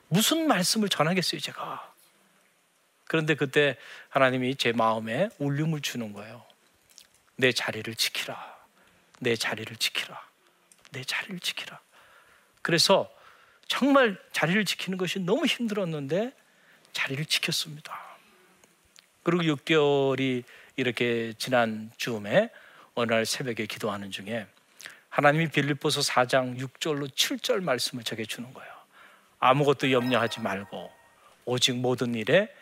무슨 0.10 0.47
말씀을 0.47 0.89
전하겠어요, 0.89 1.41
제가. 1.41 1.94
그런데 3.08 3.36
그때 3.36 3.78
하나님이 4.10 4.56
제 4.56 4.72
마음에 4.72 5.30
울림을 5.38 5.82
주는 5.82 6.13
거예요. 6.13 6.44
내 7.36 7.52
자리를 7.52 7.94
지키라. 7.96 8.56
내 9.20 9.36
자리를 9.36 9.76
지키라. 9.76 10.22
내 10.91 11.04
자리를 11.04 11.39
지키라. 11.39 11.80
그래서 12.62 13.12
정말 13.68 14.18
자리를 14.32 14.63
지키는 14.65 14.98
것이 14.98 15.20
너무 15.20 15.46
힘들었는데 15.46 16.32
자리를 16.94 17.26
지켰습니다. 17.26 18.00
그리고 19.24 19.44
6개월이 19.56 20.44
이렇게 20.76 21.34
지난 21.38 21.91
즈음에 21.98 22.50
어느 22.94 23.12
날 23.12 23.26
새벽에 23.26 23.65
기도하는 23.65 24.12
중에 24.12 24.48
하나님이 25.10 25.50
빌립보서 25.50 26.02
4장 26.02 26.60
6절로 26.60 27.10
7절 27.10 27.62
말씀을 27.62 28.04
적해 28.04 28.26
주는 28.26 28.54
거예요. 28.54 28.72
아무것도 29.39 29.91
염려하지 29.91 30.41
말고 30.41 30.91
오직 31.46 31.76
모든 31.76 32.15
일에 32.15 32.54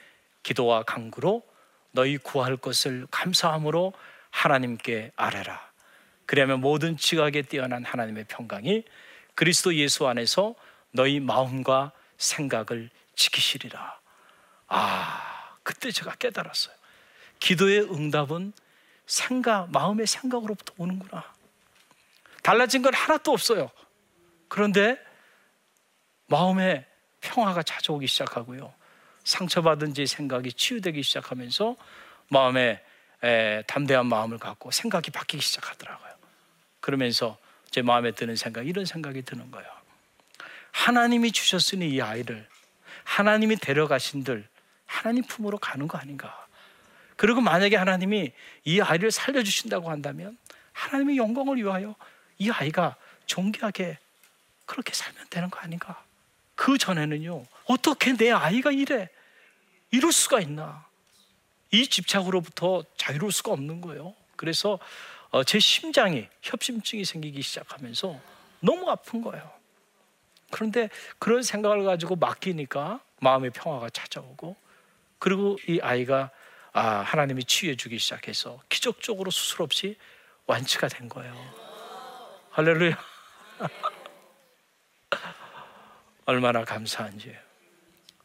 기도와 0.44 0.84
간구로 0.84 1.44
너희 1.92 2.18
구할 2.18 2.58
것을 2.58 3.08
감사함으로 3.12 3.94
하나님께 4.30 5.12
아뢰라. 5.16 5.72
그러면 6.26 6.62
모든 6.62 6.98
지각에 6.98 7.44
뛰어난 7.44 7.84
하나님의 7.84 8.26
평강이 8.28 8.84
그리스도 9.36 9.76
예수 9.76 10.08
안에서 10.08 10.56
너희 10.92 11.20
마음과 11.20 11.92
생각을 12.18 12.90
지키시리라. 13.16 14.00
아, 14.68 15.58
그때 15.64 15.92
제가 15.92 16.16
깨달았어요. 16.16 16.74
기도의 17.40 17.82
응답은 17.92 18.54
생각, 19.06 19.72
마음의 19.72 20.08
생각으로부터 20.08 20.74
오는구나. 20.78 21.34
달라진 22.42 22.82
건 22.82 22.94
하나도 22.94 23.32
없어요. 23.32 23.70
그런데 24.48 25.00
마음에 26.28 26.86
평화가 27.22 27.64
찾아오기 27.64 28.08
시작하고요. 28.08 28.74
상처받은 29.24 29.94
제 29.94 30.06
생각이 30.06 30.54
치유되기 30.54 31.04
시작하면서 31.04 31.76
마음에 32.30 32.84
에, 33.24 33.64
담대한 33.68 34.06
마음을 34.06 34.38
갖고 34.38 34.72
생각이 34.72 35.12
바뀌기 35.12 35.42
시작하더라고요. 35.44 36.12
그러면서 36.80 37.38
제 37.70 37.82
마음에 37.82 38.12
드는 38.12 38.36
생각, 38.36 38.68
이런 38.68 38.86
생각이 38.86 39.22
드는 39.22 39.50
거예요. 39.52 39.70
하나님이 40.72 41.32
주셨으니 41.32 41.90
이 41.90 42.02
아이를 42.02 42.48
하나님이 43.04 43.56
데려가신들 43.58 44.48
하나님 44.86 45.24
품으로 45.24 45.58
가는 45.58 45.88
거 45.88 45.98
아닌가? 45.98 46.46
그리고 47.16 47.42
만약에 47.42 47.76
하나님이 47.76 48.32
이 48.66 48.82
아이를 48.82 49.12
살려주신다고 49.12 49.90
한다면 49.90 50.38
하나님의 50.74 51.18
영광을 51.18 51.58
위하여 51.58 51.96
이 52.38 52.50
아이가 52.50 52.96
존귀하게 53.26 53.98
그렇게 54.66 54.94
살면 54.94 55.28
되는 55.30 55.50
거 55.50 55.60
아닌가? 55.60 56.04
그 56.56 56.78
전에는요, 56.78 57.46
어떻게 57.65 58.13
내 58.13 58.32
아이가 58.32 58.71
이래? 58.71 59.10
이럴 59.91 60.12
수가 60.12 60.39
있나? 60.39 60.86
이 61.71 61.88
집착으로부터 61.88 62.84
자유로울 62.97 63.32
수가 63.32 63.52
없는 63.52 63.82
거예요. 63.82 64.15
그래서 64.36 64.80
어, 65.30 65.43
제 65.43 65.60
심장이 65.60 66.28
협심증이 66.41 67.06
생기기 67.06 67.41
시작하면서 67.41 68.19
너무 68.60 68.89
아픈 68.89 69.21
거예요. 69.21 69.52
그런데 70.52 70.89
그런 71.17 71.41
생각을 71.41 71.84
가지고 71.84 72.15
맡기니까 72.15 72.99
마음의 73.19 73.52
평화가 73.52 73.89
찾아오고 73.89 74.56
그리고 75.17 75.58
이 75.67 75.80
아이가 75.82 76.30
아, 76.73 77.02
하나님이 77.02 77.45
치유해 77.45 77.76
주기 77.76 77.97
시작해서 77.97 78.62
기적적으로 78.69 79.32
수술 79.32 79.63
없이 79.63 79.97
완치가 80.45 80.88
된 80.88 81.10
거예요. 81.10 81.34
할렐루야. 82.52 82.97
얼마나 86.26 86.63
감사한지. 86.63 87.36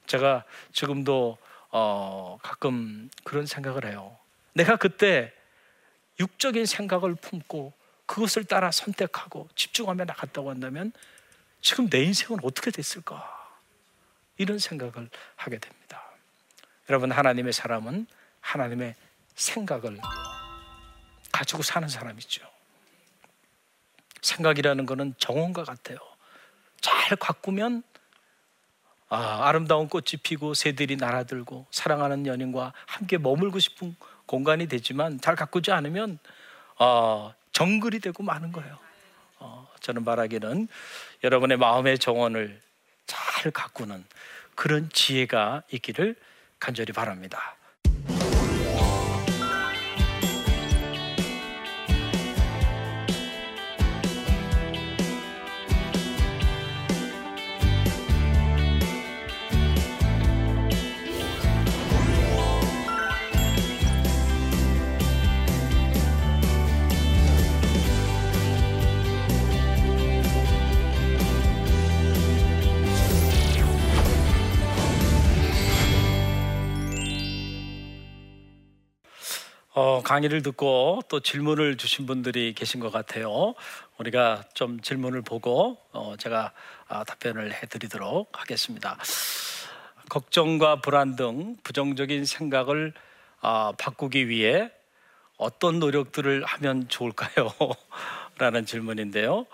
제가 0.08 0.44
지금도 0.72 1.38
어, 1.70 2.38
가끔 2.42 3.10
그런 3.24 3.46
생각을 3.46 3.86
해요. 3.86 4.16
내가 4.54 4.76
그때 4.76 5.32
육적인 6.18 6.66
생각을 6.66 7.14
품고 7.14 7.72
그것을 8.06 8.44
따라 8.44 8.70
선택하고 8.70 9.48
집중하며 9.54 10.06
나갔다고 10.06 10.50
한다면 10.50 10.92
지금 11.60 11.88
내 11.88 12.02
인생은 12.02 12.40
어떻게 12.42 12.70
됐을까? 12.70 13.36
이런 14.38 14.58
생각을 14.58 15.10
하게 15.36 15.58
됩니다. 15.58 16.02
여러분, 16.88 17.12
하나님의 17.12 17.52
사람은 17.52 18.06
하나님의 18.40 18.94
생각을 19.34 20.00
가지고 21.30 21.62
사는 21.62 21.86
사람이죠. 21.86 22.48
생각이라는 24.22 24.86
것은 24.86 25.14
정원과 25.18 25.64
같아요. 25.64 25.98
잘 26.80 27.16
가꾸면 27.16 27.82
아, 29.10 29.50
름다운 29.52 29.88
꽃이 29.88 30.18
피고 30.22 30.54
새들이 30.54 30.96
날아들고 30.96 31.66
사랑하는 31.70 32.26
연인과 32.26 32.72
함께 32.86 33.16
머물고 33.16 33.58
싶은 33.58 33.96
공간이 34.26 34.66
되지만 34.68 35.20
잘 35.20 35.34
가꾸지 35.34 35.72
않으면 35.72 36.18
어, 36.78 37.32
정글이 37.52 38.00
되고 38.00 38.22
마는 38.22 38.52
거예요. 38.52 38.78
어, 39.38 39.66
저는 39.80 40.04
말하기는 40.04 40.68
여러분의 41.24 41.56
마음의 41.56 41.98
정원을 41.98 42.60
잘 43.06 43.50
가꾸는 43.50 44.04
그런 44.54 44.90
지혜가 44.92 45.62
있기를 45.70 46.14
간절히 46.60 46.92
바랍니다. 46.92 47.56
어, 79.98 80.02
강의를 80.02 80.42
듣고 80.42 81.00
또 81.08 81.18
질문을 81.18 81.76
주신 81.76 82.06
분들이 82.06 82.54
계신 82.54 82.78
것 82.78 82.92
같아요. 82.92 83.54
우리가 83.98 84.44
좀 84.54 84.80
질문을 84.80 85.22
보고 85.22 85.76
어, 85.90 86.14
제가 86.16 86.52
아, 86.86 87.02
답변을 87.02 87.52
해드리도록 87.52 88.30
하겠습니다. 88.40 88.96
걱정과 90.08 90.82
불안 90.82 91.16
등 91.16 91.56
부정적인 91.64 92.26
생각을 92.26 92.92
아, 93.40 93.72
바꾸기 93.76 94.28
위해 94.28 94.70
어떤 95.36 95.80
노력들을 95.80 96.44
하면 96.44 96.88
좋을까요? 96.88 97.50
라는 98.38 98.66
질문인데요. 98.66 99.46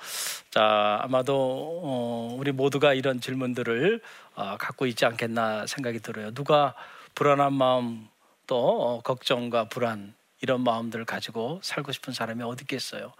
자, 0.51 0.99
아마도 1.01 1.81
어, 1.83 2.37
우리 2.39 2.53
모두가 2.53 2.93
이런 2.93 3.19
질문들을 3.19 4.03
어, 4.35 4.57
갖고 4.59 4.85
있지 4.85 5.07
않겠나 5.07 5.67
생각이 5.67 6.01
들어요. 6.01 6.33
누가 6.35 6.75
불안한 7.15 7.55
마음 7.55 8.09
또 8.47 8.59
어, 8.59 9.01
걱정과 9.01 9.71
불안 9.71 10.13
이런 10.45 10.63
마음들을 10.63 11.07
가지고 11.07 11.59
살고 11.63 11.93
싶은 11.93 12.13
사람이 12.13 12.43
어디 12.43 12.65
있겠어요? 12.65 13.15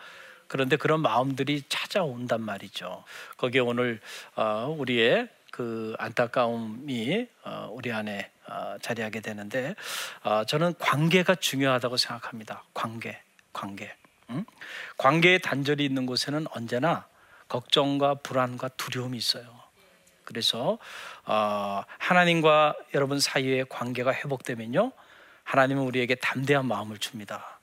그런데 0.47 0.77
그런 0.77 1.01
마음들이 1.01 1.63
찾아온단 1.71 2.43
말이죠. 2.43 3.03
거기에 3.39 3.63
오늘 3.63 3.99
어, 4.37 4.77
우리의 4.79 5.31
그 5.51 5.95
안타까움이 5.99 7.27
어, 7.45 7.71
우리 7.73 7.93
안에 7.93 8.31
어, 8.47 8.77
자리하게 8.83 9.21
되는데 9.21 9.75
저는 10.49 10.75
관계가 10.79 11.37
중요하다고 11.37 11.97
생각합니다. 11.97 12.63
관계, 12.75 13.19
관계. 13.55 13.97
응? 14.29 14.45
관계의 14.99 15.41
단절이 15.41 15.83
있는 15.83 16.05
곳에는 16.05 16.47
언제나 16.51 17.07
걱정과 17.49 18.17
불안과 18.17 18.69
두려움이 18.69 19.17
있어요. 19.17 19.47
그래서 20.25 20.79
하나님과 21.25 22.75
여러분 22.95 23.19
사이의 23.19 23.67
관계가 23.69 24.13
회복되면요, 24.13 24.93
하나님은 25.45 25.83
우리에게 25.85 26.17
담대한 26.17 26.67
마음을 26.67 26.99
줍니다. 26.99 27.61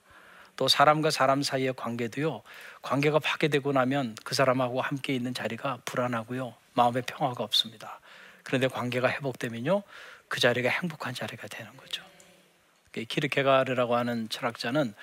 또 0.56 0.68
사람과 0.68 1.12
사람 1.12 1.42
사이의 1.42 1.74
관계도요, 1.76 2.44
관계가 2.82 3.20
파괴되고 3.20 3.72
나면 3.74 4.16
그 4.24 4.36
사람하고 4.36 4.82
함께 4.82 5.14
있는 5.14 5.34
자리가 5.34 5.80
불안하고요, 5.86 6.54
마음의 6.74 7.04
평화가 7.08 7.44
없습니다. 7.44 8.00
그런데 8.44 8.68
관계가 8.68 9.10
회복되면요, 9.10 9.84
그 10.28 10.40
자리가 10.40 10.70
행복한 10.70 11.14
자리가 11.14 11.48
되는 11.48 11.76
거죠. 11.78 12.04
키르케가르라고 12.94 13.96
하는 13.96 14.30
철학자는 14.30 14.94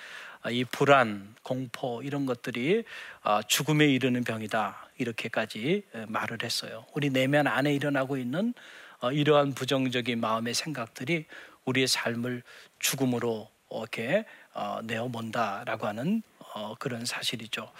이 0.49 0.63
불안, 0.63 1.35
공포 1.43 2.01
이런 2.01 2.25
것들이 2.25 2.85
아, 3.21 3.41
죽음에 3.45 3.85
이르는 3.85 4.23
병이다 4.23 4.89
이렇게까지 4.97 5.83
말을 6.07 6.39
했어요. 6.43 6.85
우리 6.93 7.09
내면 7.09 7.47
안에 7.47 7.73
일어나고 7.73 8.17
있는 8.17 8.53
어, 9.01 9.11
이러한 9.11 9.53
부정적인 9.53 10.19
마음의 10.19 10.53
생각들이 10.53 11.25
우리의 11.65 11.87
삶을 11.87 12.43
죽음으로 12.79 13.49
이렇게 13.71 14.25
어, 14.53 14.79
내어본다라고 14.83 15.87
하는 15.87 16.23
어, 16.53 16.75
그런 16.79 17.05
사실이죠. 17.05 17.71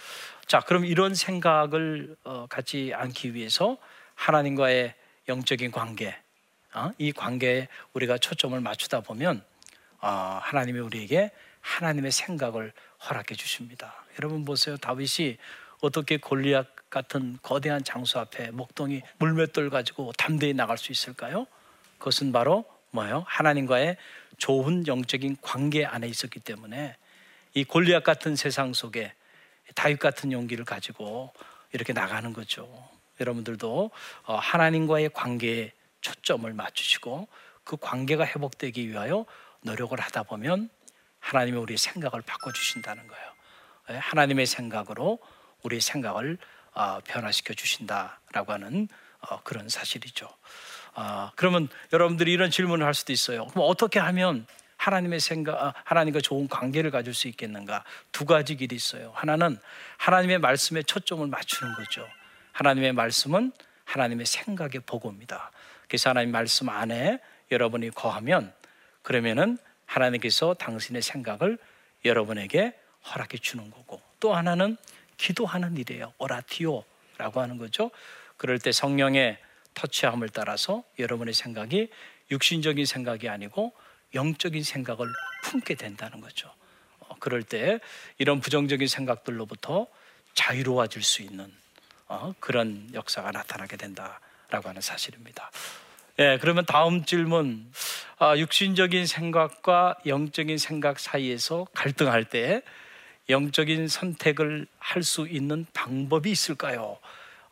자, 0.46 0.60
그럼 0.60 0.84
이런 0.84 1.14
생각을 1.14 2.16
어, 2.24 2.46
갖지 2.48 2.92
않기 2.94 3.34
위해서 3.34 3.76
하나님과의 4.14 4.94
영적인 5.28 5.70
관계, 5.70 6.16
이 6.98 7.12
관계에 7.12 7.68
우리가 7.94 8.18
초점을 8.18 8.58
맞추다 8.60 9.00
보면 9.00 9.42
하나님이 9.98 10.80
우리에게 10.80 11.30
하나님의 11.60 12.10
생각을 12.10 12.72
허락해 13.08 13.34
주십니다. 13.34 14.04
여러분 14.18 14.44
보세요. 14.44 14.76
다윗이 14.76 15.38
어떻게 15.80 16.16
골리앗 16.16 16.90
같은 16.90 17.38
거대한 17.42 17.82
장수 17.84 18.18
앞에 18.18 18.50
목동이 18.50 19.02
물맷돌 19.18 19.70
가지고 19.70 20.12
담대히 20.18 20.52
나갈 20.52 20.76
수 20.76 20.92
있을까요? 20.92 21.46
그것은 21.98 22.32
바로 22.32 22.64
뭐예요? 22.90 23.24
하나님과의 23.26 23.96
좋은 24.40 24.86
영적인 24.86 25.36
관계 25.42 25.84
안에 25.84 26.08
있었기 26.08 26.40
때문에 26.40 26.96
이 27.54 27.62
골리앗 27.62 28.02
같은 28.02 28.34
세상 28.34 28.72
속에 28.72 29.12
다윗 29.74 30.00
같은 30.00 30.32
용기를 30.32 30.64
가지고 30.64 31.32
이렇게 31.72 31.92
나가는 31.92 32.32
거죠. 32.32 32.66
여러분들도 33.20 33.90
어, 34.24 34.34
하나님과의 34.36 35.10
관계에 35.10 35.72
초점을 36.00 36.50
맞추시고 36.52 37.28
그 37.64 37.76
관계가 37.76 38.24
회복되기 38.24 38.88
위하여 38.88 39.26
노력을 39.60 39.98
하다 40.00 40.22
보면 40.24 40.70
하나님이 41.20 41.58
우리의 41.58 41.76
생각을 41.76 42.22
바꿔 42.22 42.50
주신다는 42.50 43.06
거예요. 43.06 43.32
예, 43.90 43.96
하나님의 43.96 44.46
생각으로 44.46 45.18
우리의 45.62 45.82
생각을 45.82 46.38
어, 46.72 47.00
변화시켜 47.04 47.52
주신다라고 47.52 48.52
하는 48.54 48.88
어, 49.20 49.42
그런 49.42 49.68
사실이죠. 49.68 50.28
아, 50.94 51.32
그러면 51.36 51.68
여러분들이 51.92 52.32
이런 52.32 52.50
질문을 52.50 52.84
할 52.84 52.94
수도 52.94 53.12
있어요. 53.12 53.46
그럼 53.46 53.66
어떻게 53.68 53.98
하면 53.98 54.46
하나님의 54.76 55.20
생각, 55.20 55.62
아, 55.62 55.74
하나님과 55.84 56.20
좋은 56.20 56.48
관계를 56.48 56.90
가질 56.90 57.14
수 57.14 57.28
있겠는가? 57.28 57.84
두 58.12 58.24
가지 58.24 58.56
길이 58.56 58.74
있어요. 58.74 59.12
하나는 59.14 59.58
하나님의 59.98 60.38
말씀에 60.38 60.82
초점을 60.82 61.26
맞추는 61.26 61.74
거죠. 61.74 62.06
하나님의 62.52 62.92
말씀은 62.92 63.52
하나님의 63.84 64.26
생각의 64.26 64.82
보고입니다. 64.86 65.50
그래서 65.88 66.10
하나님 66.10 66.30
말씀 66.30 66.68
안에 66.68 67.18
여러분이 67.50 67.90
거하면 67.90 68.52
그러면은 69.02 69.58
하나님께서 69.86 70.54
당신의 70.54 71.02
생각을 71.02 71.58
여러분에게 72.04 72.74
허락해 73.12 73.38
주는 73.38 73.70
거고 73.70 74.00
또 74.20 74.34
하나는 74.34 74.76
기도하는 75.16 75.76
일이에요. 75.76 76.12
오라티오라고 76.18 77.40
하는 77.40 77.58
거죠. 77.58 77.90
그럴 78.36 78.58
때 78.58 78.72
성령의 78.72 79.38
터치함을 79.80 80.28
따라서 80.28 80.84
여러분의 80.98 81.32
생각이 81.32 81.88
육신적인 82.30 82.84
생각이 82.84 83.28
아니고 83.28 83.72
영적인 84.14 84.62
생각을 84.62 85.08
품게 85.44 85.74
된다는 85.74 86.20
거죠. 86.20 86.52
어, 87.00 87.16
그럴 87.18 87.42
때 87.42 87.80
이런 88.18 88.40
부정적인 88.40 88.86
생각들로부터 88.86 89.86
자유로워질 90.34 91.02
수 91.02 91.22
있는 91.22 91.50
어, 92.08 92.34
그런 92.40 92.90
역사가 92.92 93.30
나타나게 93.30 93.76
된다라고 93.76 94.68
하는 94.68 94.80
사실입니다. 94.80 95.50
예, 96.18 96.38
그러면 96.40 96.66
다음 96.66 97.04
질문. 97.04 97.72
아, 98.18 98.36
육신적인 98.36 99.06
생각과 99.06 99.96
영적인 100.04 100.58
생각 100.58 100.98
사이에서 101.00 101.66
갈등할 101.72 102.24
때 102.24 102.62
영적인 103.30 103.88
선택을 103.88 104.66
할 104.78 105.02
수 105.02 105.26
있는 105.26 105.64
방법이 105.72 106.30
있을까요? 106.30 106.98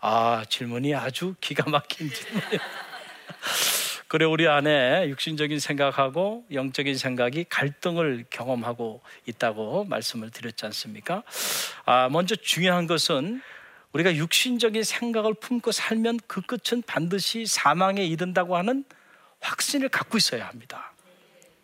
아, 0.00 0.44
질문이 0.48 0.94
아주 0.94 1.34
기가 1.40 1.68
막힌 1.70 2.10
질문이에요. 2.10 2.60
그래, 4.08 4.24
우리 4.24 4.48
안에 4.48 5.08
육신적인 5.08 5.60
생각하고 5.60 6.46
영적인 6.50 6.96
생각이 6.96 7.44
갈등을 7.48 8.24
경험하고 8.30 9.02
있다고 9.26 9.84
말씀을 9.84 10.30
드렸지 10.30 10.64
않습니까? 10.66 11.22
아, 11.84 12.08
먼저 12.08 12.34
중요한 12.34 12.86
것은 12.86 13.42
우리가 13.92 14.14
육신적인 14.14 14.82
생각을 14.82 15.34
품고 15.34 15.72
살면 15.72 16.20
그 16.26 16.40
끝은 16.40 16.82
반드시 16.86 17.44
사망에 17.46 18.04
이른다고 18.04 18.56
하는 18.56 18.84
확신을 19.40 19.88
갖고 19.88 20.16
있어야 20.16 20.46
합니다. 20.48 20.87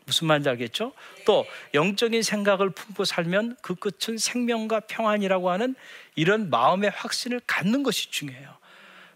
무슨 0.06 0.26
말인지 0.26 0.48
알겠죠? 0.48 0.92
또 1.24 1.46
영적인 1.72 2.22
생각을 2.22 2.70
품고 2.70 3.04
살면 3.04 3.56
그 3.62 3.74
끝은 3.74 4.18
생명과 4.18 4.80
평안이라고 4.80 5.50
하는 5.50 5.74
이런 6.14 6.50
마음의 6.50 6.90
확신을 6.90 7.40
갖는 7.46 7.82
것이 7.82 8.10
중요해요. 8.10 8.56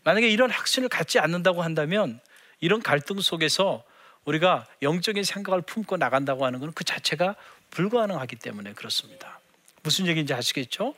만약에 0.05 0.29
이런 0.29 0.51
확신을 0.51 0.89
갖지 0.89 1.19
않는다고 1.19 1.63
한다면 1.63 2.21
이런 2.61 2.83
갈등 2.83 3.21
속에서 3.21 3.85
우리가 4.25 4.67
영적인 4.83 5.25
생각을 5.25 5.63
품고 5.63 5.97
나간다고 5.97 6.45
하는 6.45 6.61
것은 6.61 6.73
그 6.75 6.85
자체가 6.85 7.35
불가능하기 7.71 8.37
때문에 8.37 8.73
그렇습니다. 8.73 9.41
무슨 9.83 10.07
얘기인지 10.07 10.35
아시겠죠? 10.35 10.95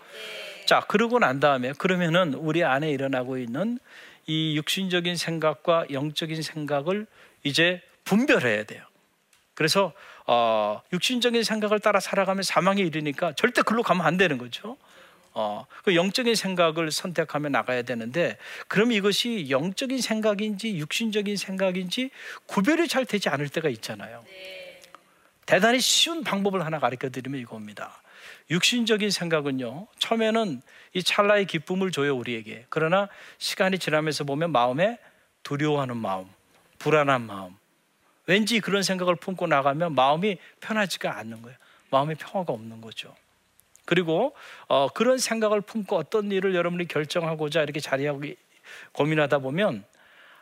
자, 0.67 0.81
그러고 0.81 1.19
난 1.19 1.41
다음에 1.41 1.73
그러면은 1.73 2.35
우리 2.35 2.65
안에 2.65 2.91
일어나고 2.91 3.39
있는 3.39 3.79
이 4.27 4.57
육신적인 4.57 5.17
생각과 5.17 5.87
영적인 5.91 6.43
생각을 6.43 7.07
이제 7.43 7.83
분별해야 8.05 8.65
돼요. 8.65 8.85
그래서 9.61 9.93
어, 10.27 10.81
육신적인 10.91 11.45
생각을 11.45 11.81
따라 11.81 12.01
살아가면 12.01 12.43
사망에 12.45 12.81
이르니까 12.81 13.35
절대 13.35 13.61
글로 13.61 13.83
가면 13.83 14.07
안 14.07 14.17
되는 14.17 14.39
거죠. 14.39 14.79
어, 15.35 15.67
그 15.85 15.95
영적인 15.95 16.35
생각을 16.35 16.91
선택하며 16.91 17.51
나가야 17.51 17.83
되는데 17.83 18.39
그럼 18.69 18.91
이것이 18.91 19.51
영적인 19.51 20.01
생각인지 20.01 20.79
육신적인 20.79 21.37
생각인지 21.37 22.09
구별이 22.47 22.89
잘 22.89 23.05
되지 23.05 23.29
않을 23.29 23.51
때가 23.51 23.69
있잖아요. 23.69 24.25
대단히 25.45 25.79
쉬운 25.79 26.25
방법을 26.25 26.65
하나 26.65 26.79
가르쳐 26.79 27.11
드리면 27.11 27.39
이겁니다. 27.39 28.01
육신적인 28.51 29.11
생각은요, 29.11 29.89
처음에는 29.99 30.63
이 30.95 31.03
찰나의 31.03 31.45
기쁨을 31.45 31.91
줘요, 31.91 32.17
우리에게. 32.17 32.65
그러나 32.71 33.11
시간이 33.37 33.79
지나면서 33.79 34.25
보면 34.25 34.53
마음에 34.53 34.99
두려워하는 35.43 35.99
마음, 35.99 36.25
불안한 36.79 37.27
마음, 37.27 37.60
왠지 38.31 38.61
그런 38.61 38.85
생각을 38.85 39.17
품고 39.17 39.49
나가면 39.49 39.97
마음이 39.97 40.39
편하지가 40.61 41.19
않는 41.19 41.43
거예요. 41.43 41.59
마음의 41.91 42.15
평화가 42.15 42.53
없는 42.53 42.81
거죠. 42.81 43.13
그리고 43.85 44.37
어, 44.69 44.87
그런 44.87 45.19
생각을 45.19 45.61
품고 45.61 45.97
어떤 45.97 46.31
일을 46.31 46.55
여러분이 46.55 46.87
결정하고자 46.87 47.65
이렇게 47.65 47.81
자리하고 47.81 48.23
고민하다 48.93 49.41
보면 49.41 49.85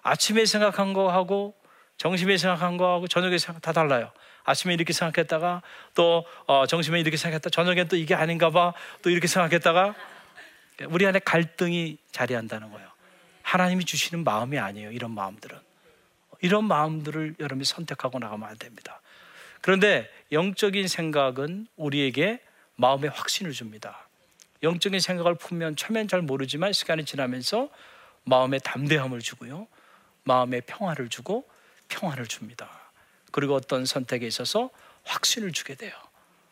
아침에 0.03 0.45
생각한 0.45 0.93
거하고 0.93 1.55
점심에 1.97 2.37
생각한 2.37 2.77
거하고 2.77 3.09
저녁에 3.09 3.39
생각 3.39 3.63
다 3.63 3.73
달라요. 3.73 4.13
아침에 4.45 4.75
이렇게 4.75 4.93
생각했다가 4.93 5.63
또 5.95 6.27
어, 6.45 6.67
점심에 6.67 7.01
이렇게 7.01 7.17
생각했다. 7.17 7.49
저녁엔 7.49 7.89
또 7.89 7.97
이게 7.97 8.15
아닌가 8.15 8.51
봐. 8.51 8.75
또 9.01 9.09
이렇게 9.09 9.27
생각했다가 9.27 9.95
우리 10.89 11.07
안에 11.07 11.21
갈등이 11.21 11.97
자리한다는 12.13 12.71
거예요. 12.71 12.87
하나님이 13.41 13.87
주시는 13.87 14.25
마음이 14.25 14.59
아니에요. 14.59 14.93
이런 14.93 15.13
마음들은. 15.13 15.68
이런 16.41 16.65
마음들을 16.65 17.37
여러분이 17.39 17.65
선택하고 17.65 18.19
나가면 18.19 18.49
안 18.49 18.57
됩니다. 18.59 19.01
그런데 19.61 20.09
영적인 20.33 20.89
생각은 20.89 21.67
우리에게 21.77 22.41
마음의 22.77 23.11
확신을 23.11 23.53
줍니다. 23.53 24.09
영적인 24.63 25.01
생각을 25.01 25.35
품면 25.35 25.77
처음엔 25.77 26.09
잘 26.09 26.23
모르지만 26.23 26.73
시간이 26.73 27.05
지나면서 27.05 27.69
마음의 28.25 28.61
담대함을 28.63 29.21
주고요. 29.21 29.67
마음의 30.25 30.63
평화를 30.63 31.09
주고 31.09 31.49
평화를 31.89 32.27
줍니다. 32.27 32.69
그리고 33.33 33.55
어떤 33.55 33.85
선택에 33.85 34.27
있어서 34.27 34.71
확신을 35.05 35.53
주게 35.53 35.75
돼요. 35.75 35.93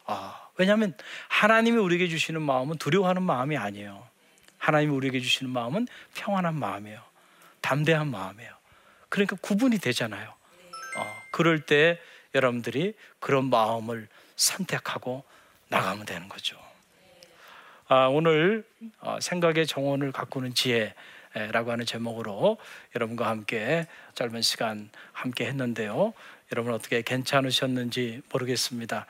아, 0.05 0.49
왜냐하면 0.57 0.96
하나님이 1.29 1.79
우리에게 1.79 2.09
주시는 2.09 2.40
마음은 2.42 2.79
두려워하는 2.79 3.22
마음이 3.22 3.57
아니에요. 3.57 4.07
하나님이 4.59 4.92
우리에게 4.92 5.20
주시는 5.20 5.53
마음은 5.53 5.87
평안한 6.14 6.55
마음이에요. 6.55 7.03
담대한 7.61 8.11
마음이에요. 8.11 8.56
그러니까 9.09 9.37
구분이 9.40 9.79
되잖아요. 9.79 10.29
어, 10.97 11.23
그럴 11.31 11.61
때 11.61 11.99
여러분들이 12.35 12.95
그런 13.21 13.49
마음을 13.51 14.09
선택하고 14.37 15.25
나가면 15.69 16.07
되는 16.07 16.29
거죠. 16.29 16.57
아, 17.88 18.07
오늘 18.07 18.64
어, 19.01 19.19
생각의 19.21 19.66
정원을 19.66 20.12
가꾸는 20.12 20.55
지혜라고 20.55 21.71
하는 21.71 21.87
제목으로 21.87 22.59
여러분과 22.95 23.29
함께 23.29 23.87
짧은 24.14 24.42
시간 24.42 24.90
함께 25.12 25.47
했는데요. 25.47 26.12
여러분 26.53 26.73
어떻게 26.73 27.03
괜찮으셨는지 27.03 28.23
모르겠습니다. 28.33 29.07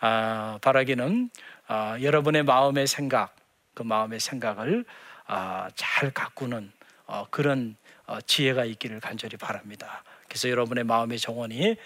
아, 0.00 0.58
바라기는 0.62 1.30
아, 1.66 1.98
여러분의 2.00 2.44
마음의 2.44 2.86
생각, 2.86 3.34
그 3.74 3.82
마음의 3.82 4.20
생각을 4.20 4.84
아, 5.26 5.68
잘 5.74 6.10
가꾸는 6.10 6.70
어, 7.06 7.26
그런 7.30 7.76
어, 7.80 7.87
지혜가 8.26 8.64
있기를 8.64 9.00
간절히 9.00 9.36
바랍니다. 9.36 10.02
그래서 10.28 10.48
여러분의 10.48 10.84
마음의 10.84 11.18
정원이 11.18 11.76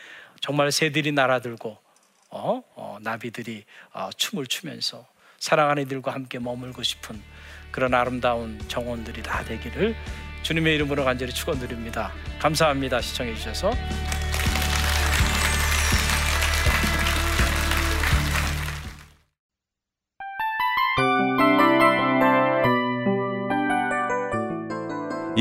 정말 0.41 0.73
새들이 0.73 1.13
날아들고 1.13 1.79
어, 2.31 2.63
어, 2.75 2.99
나비들이 3.01 3.65
어, 3.93 4.11
춤을 4.17 4.47
추면서 4.47 5.07
사랑하는 5.39 5.83
이들과 5.85 6.13
함께 6.13 6.39
머물고 6.39 6.83
싶은 6.83 7.21
그런 7.71 7.95
아름다운 7.95 8.61
정원들이 8.69 9.23
다 9.23 9.45
되기를 9.45 9.95
주님의 10.43 10.75
이름으로 10.77 11.05
간절히 11.05 11.33
축원드립니다. 11.33 12.13
감사합니다. 12.41 13.01
시청해 13.01 13.35
주셔서. 13.35 13.73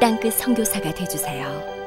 땅끝 0.00 0.34
성교사가 0.34 0.94
되주세요 0.94 1.77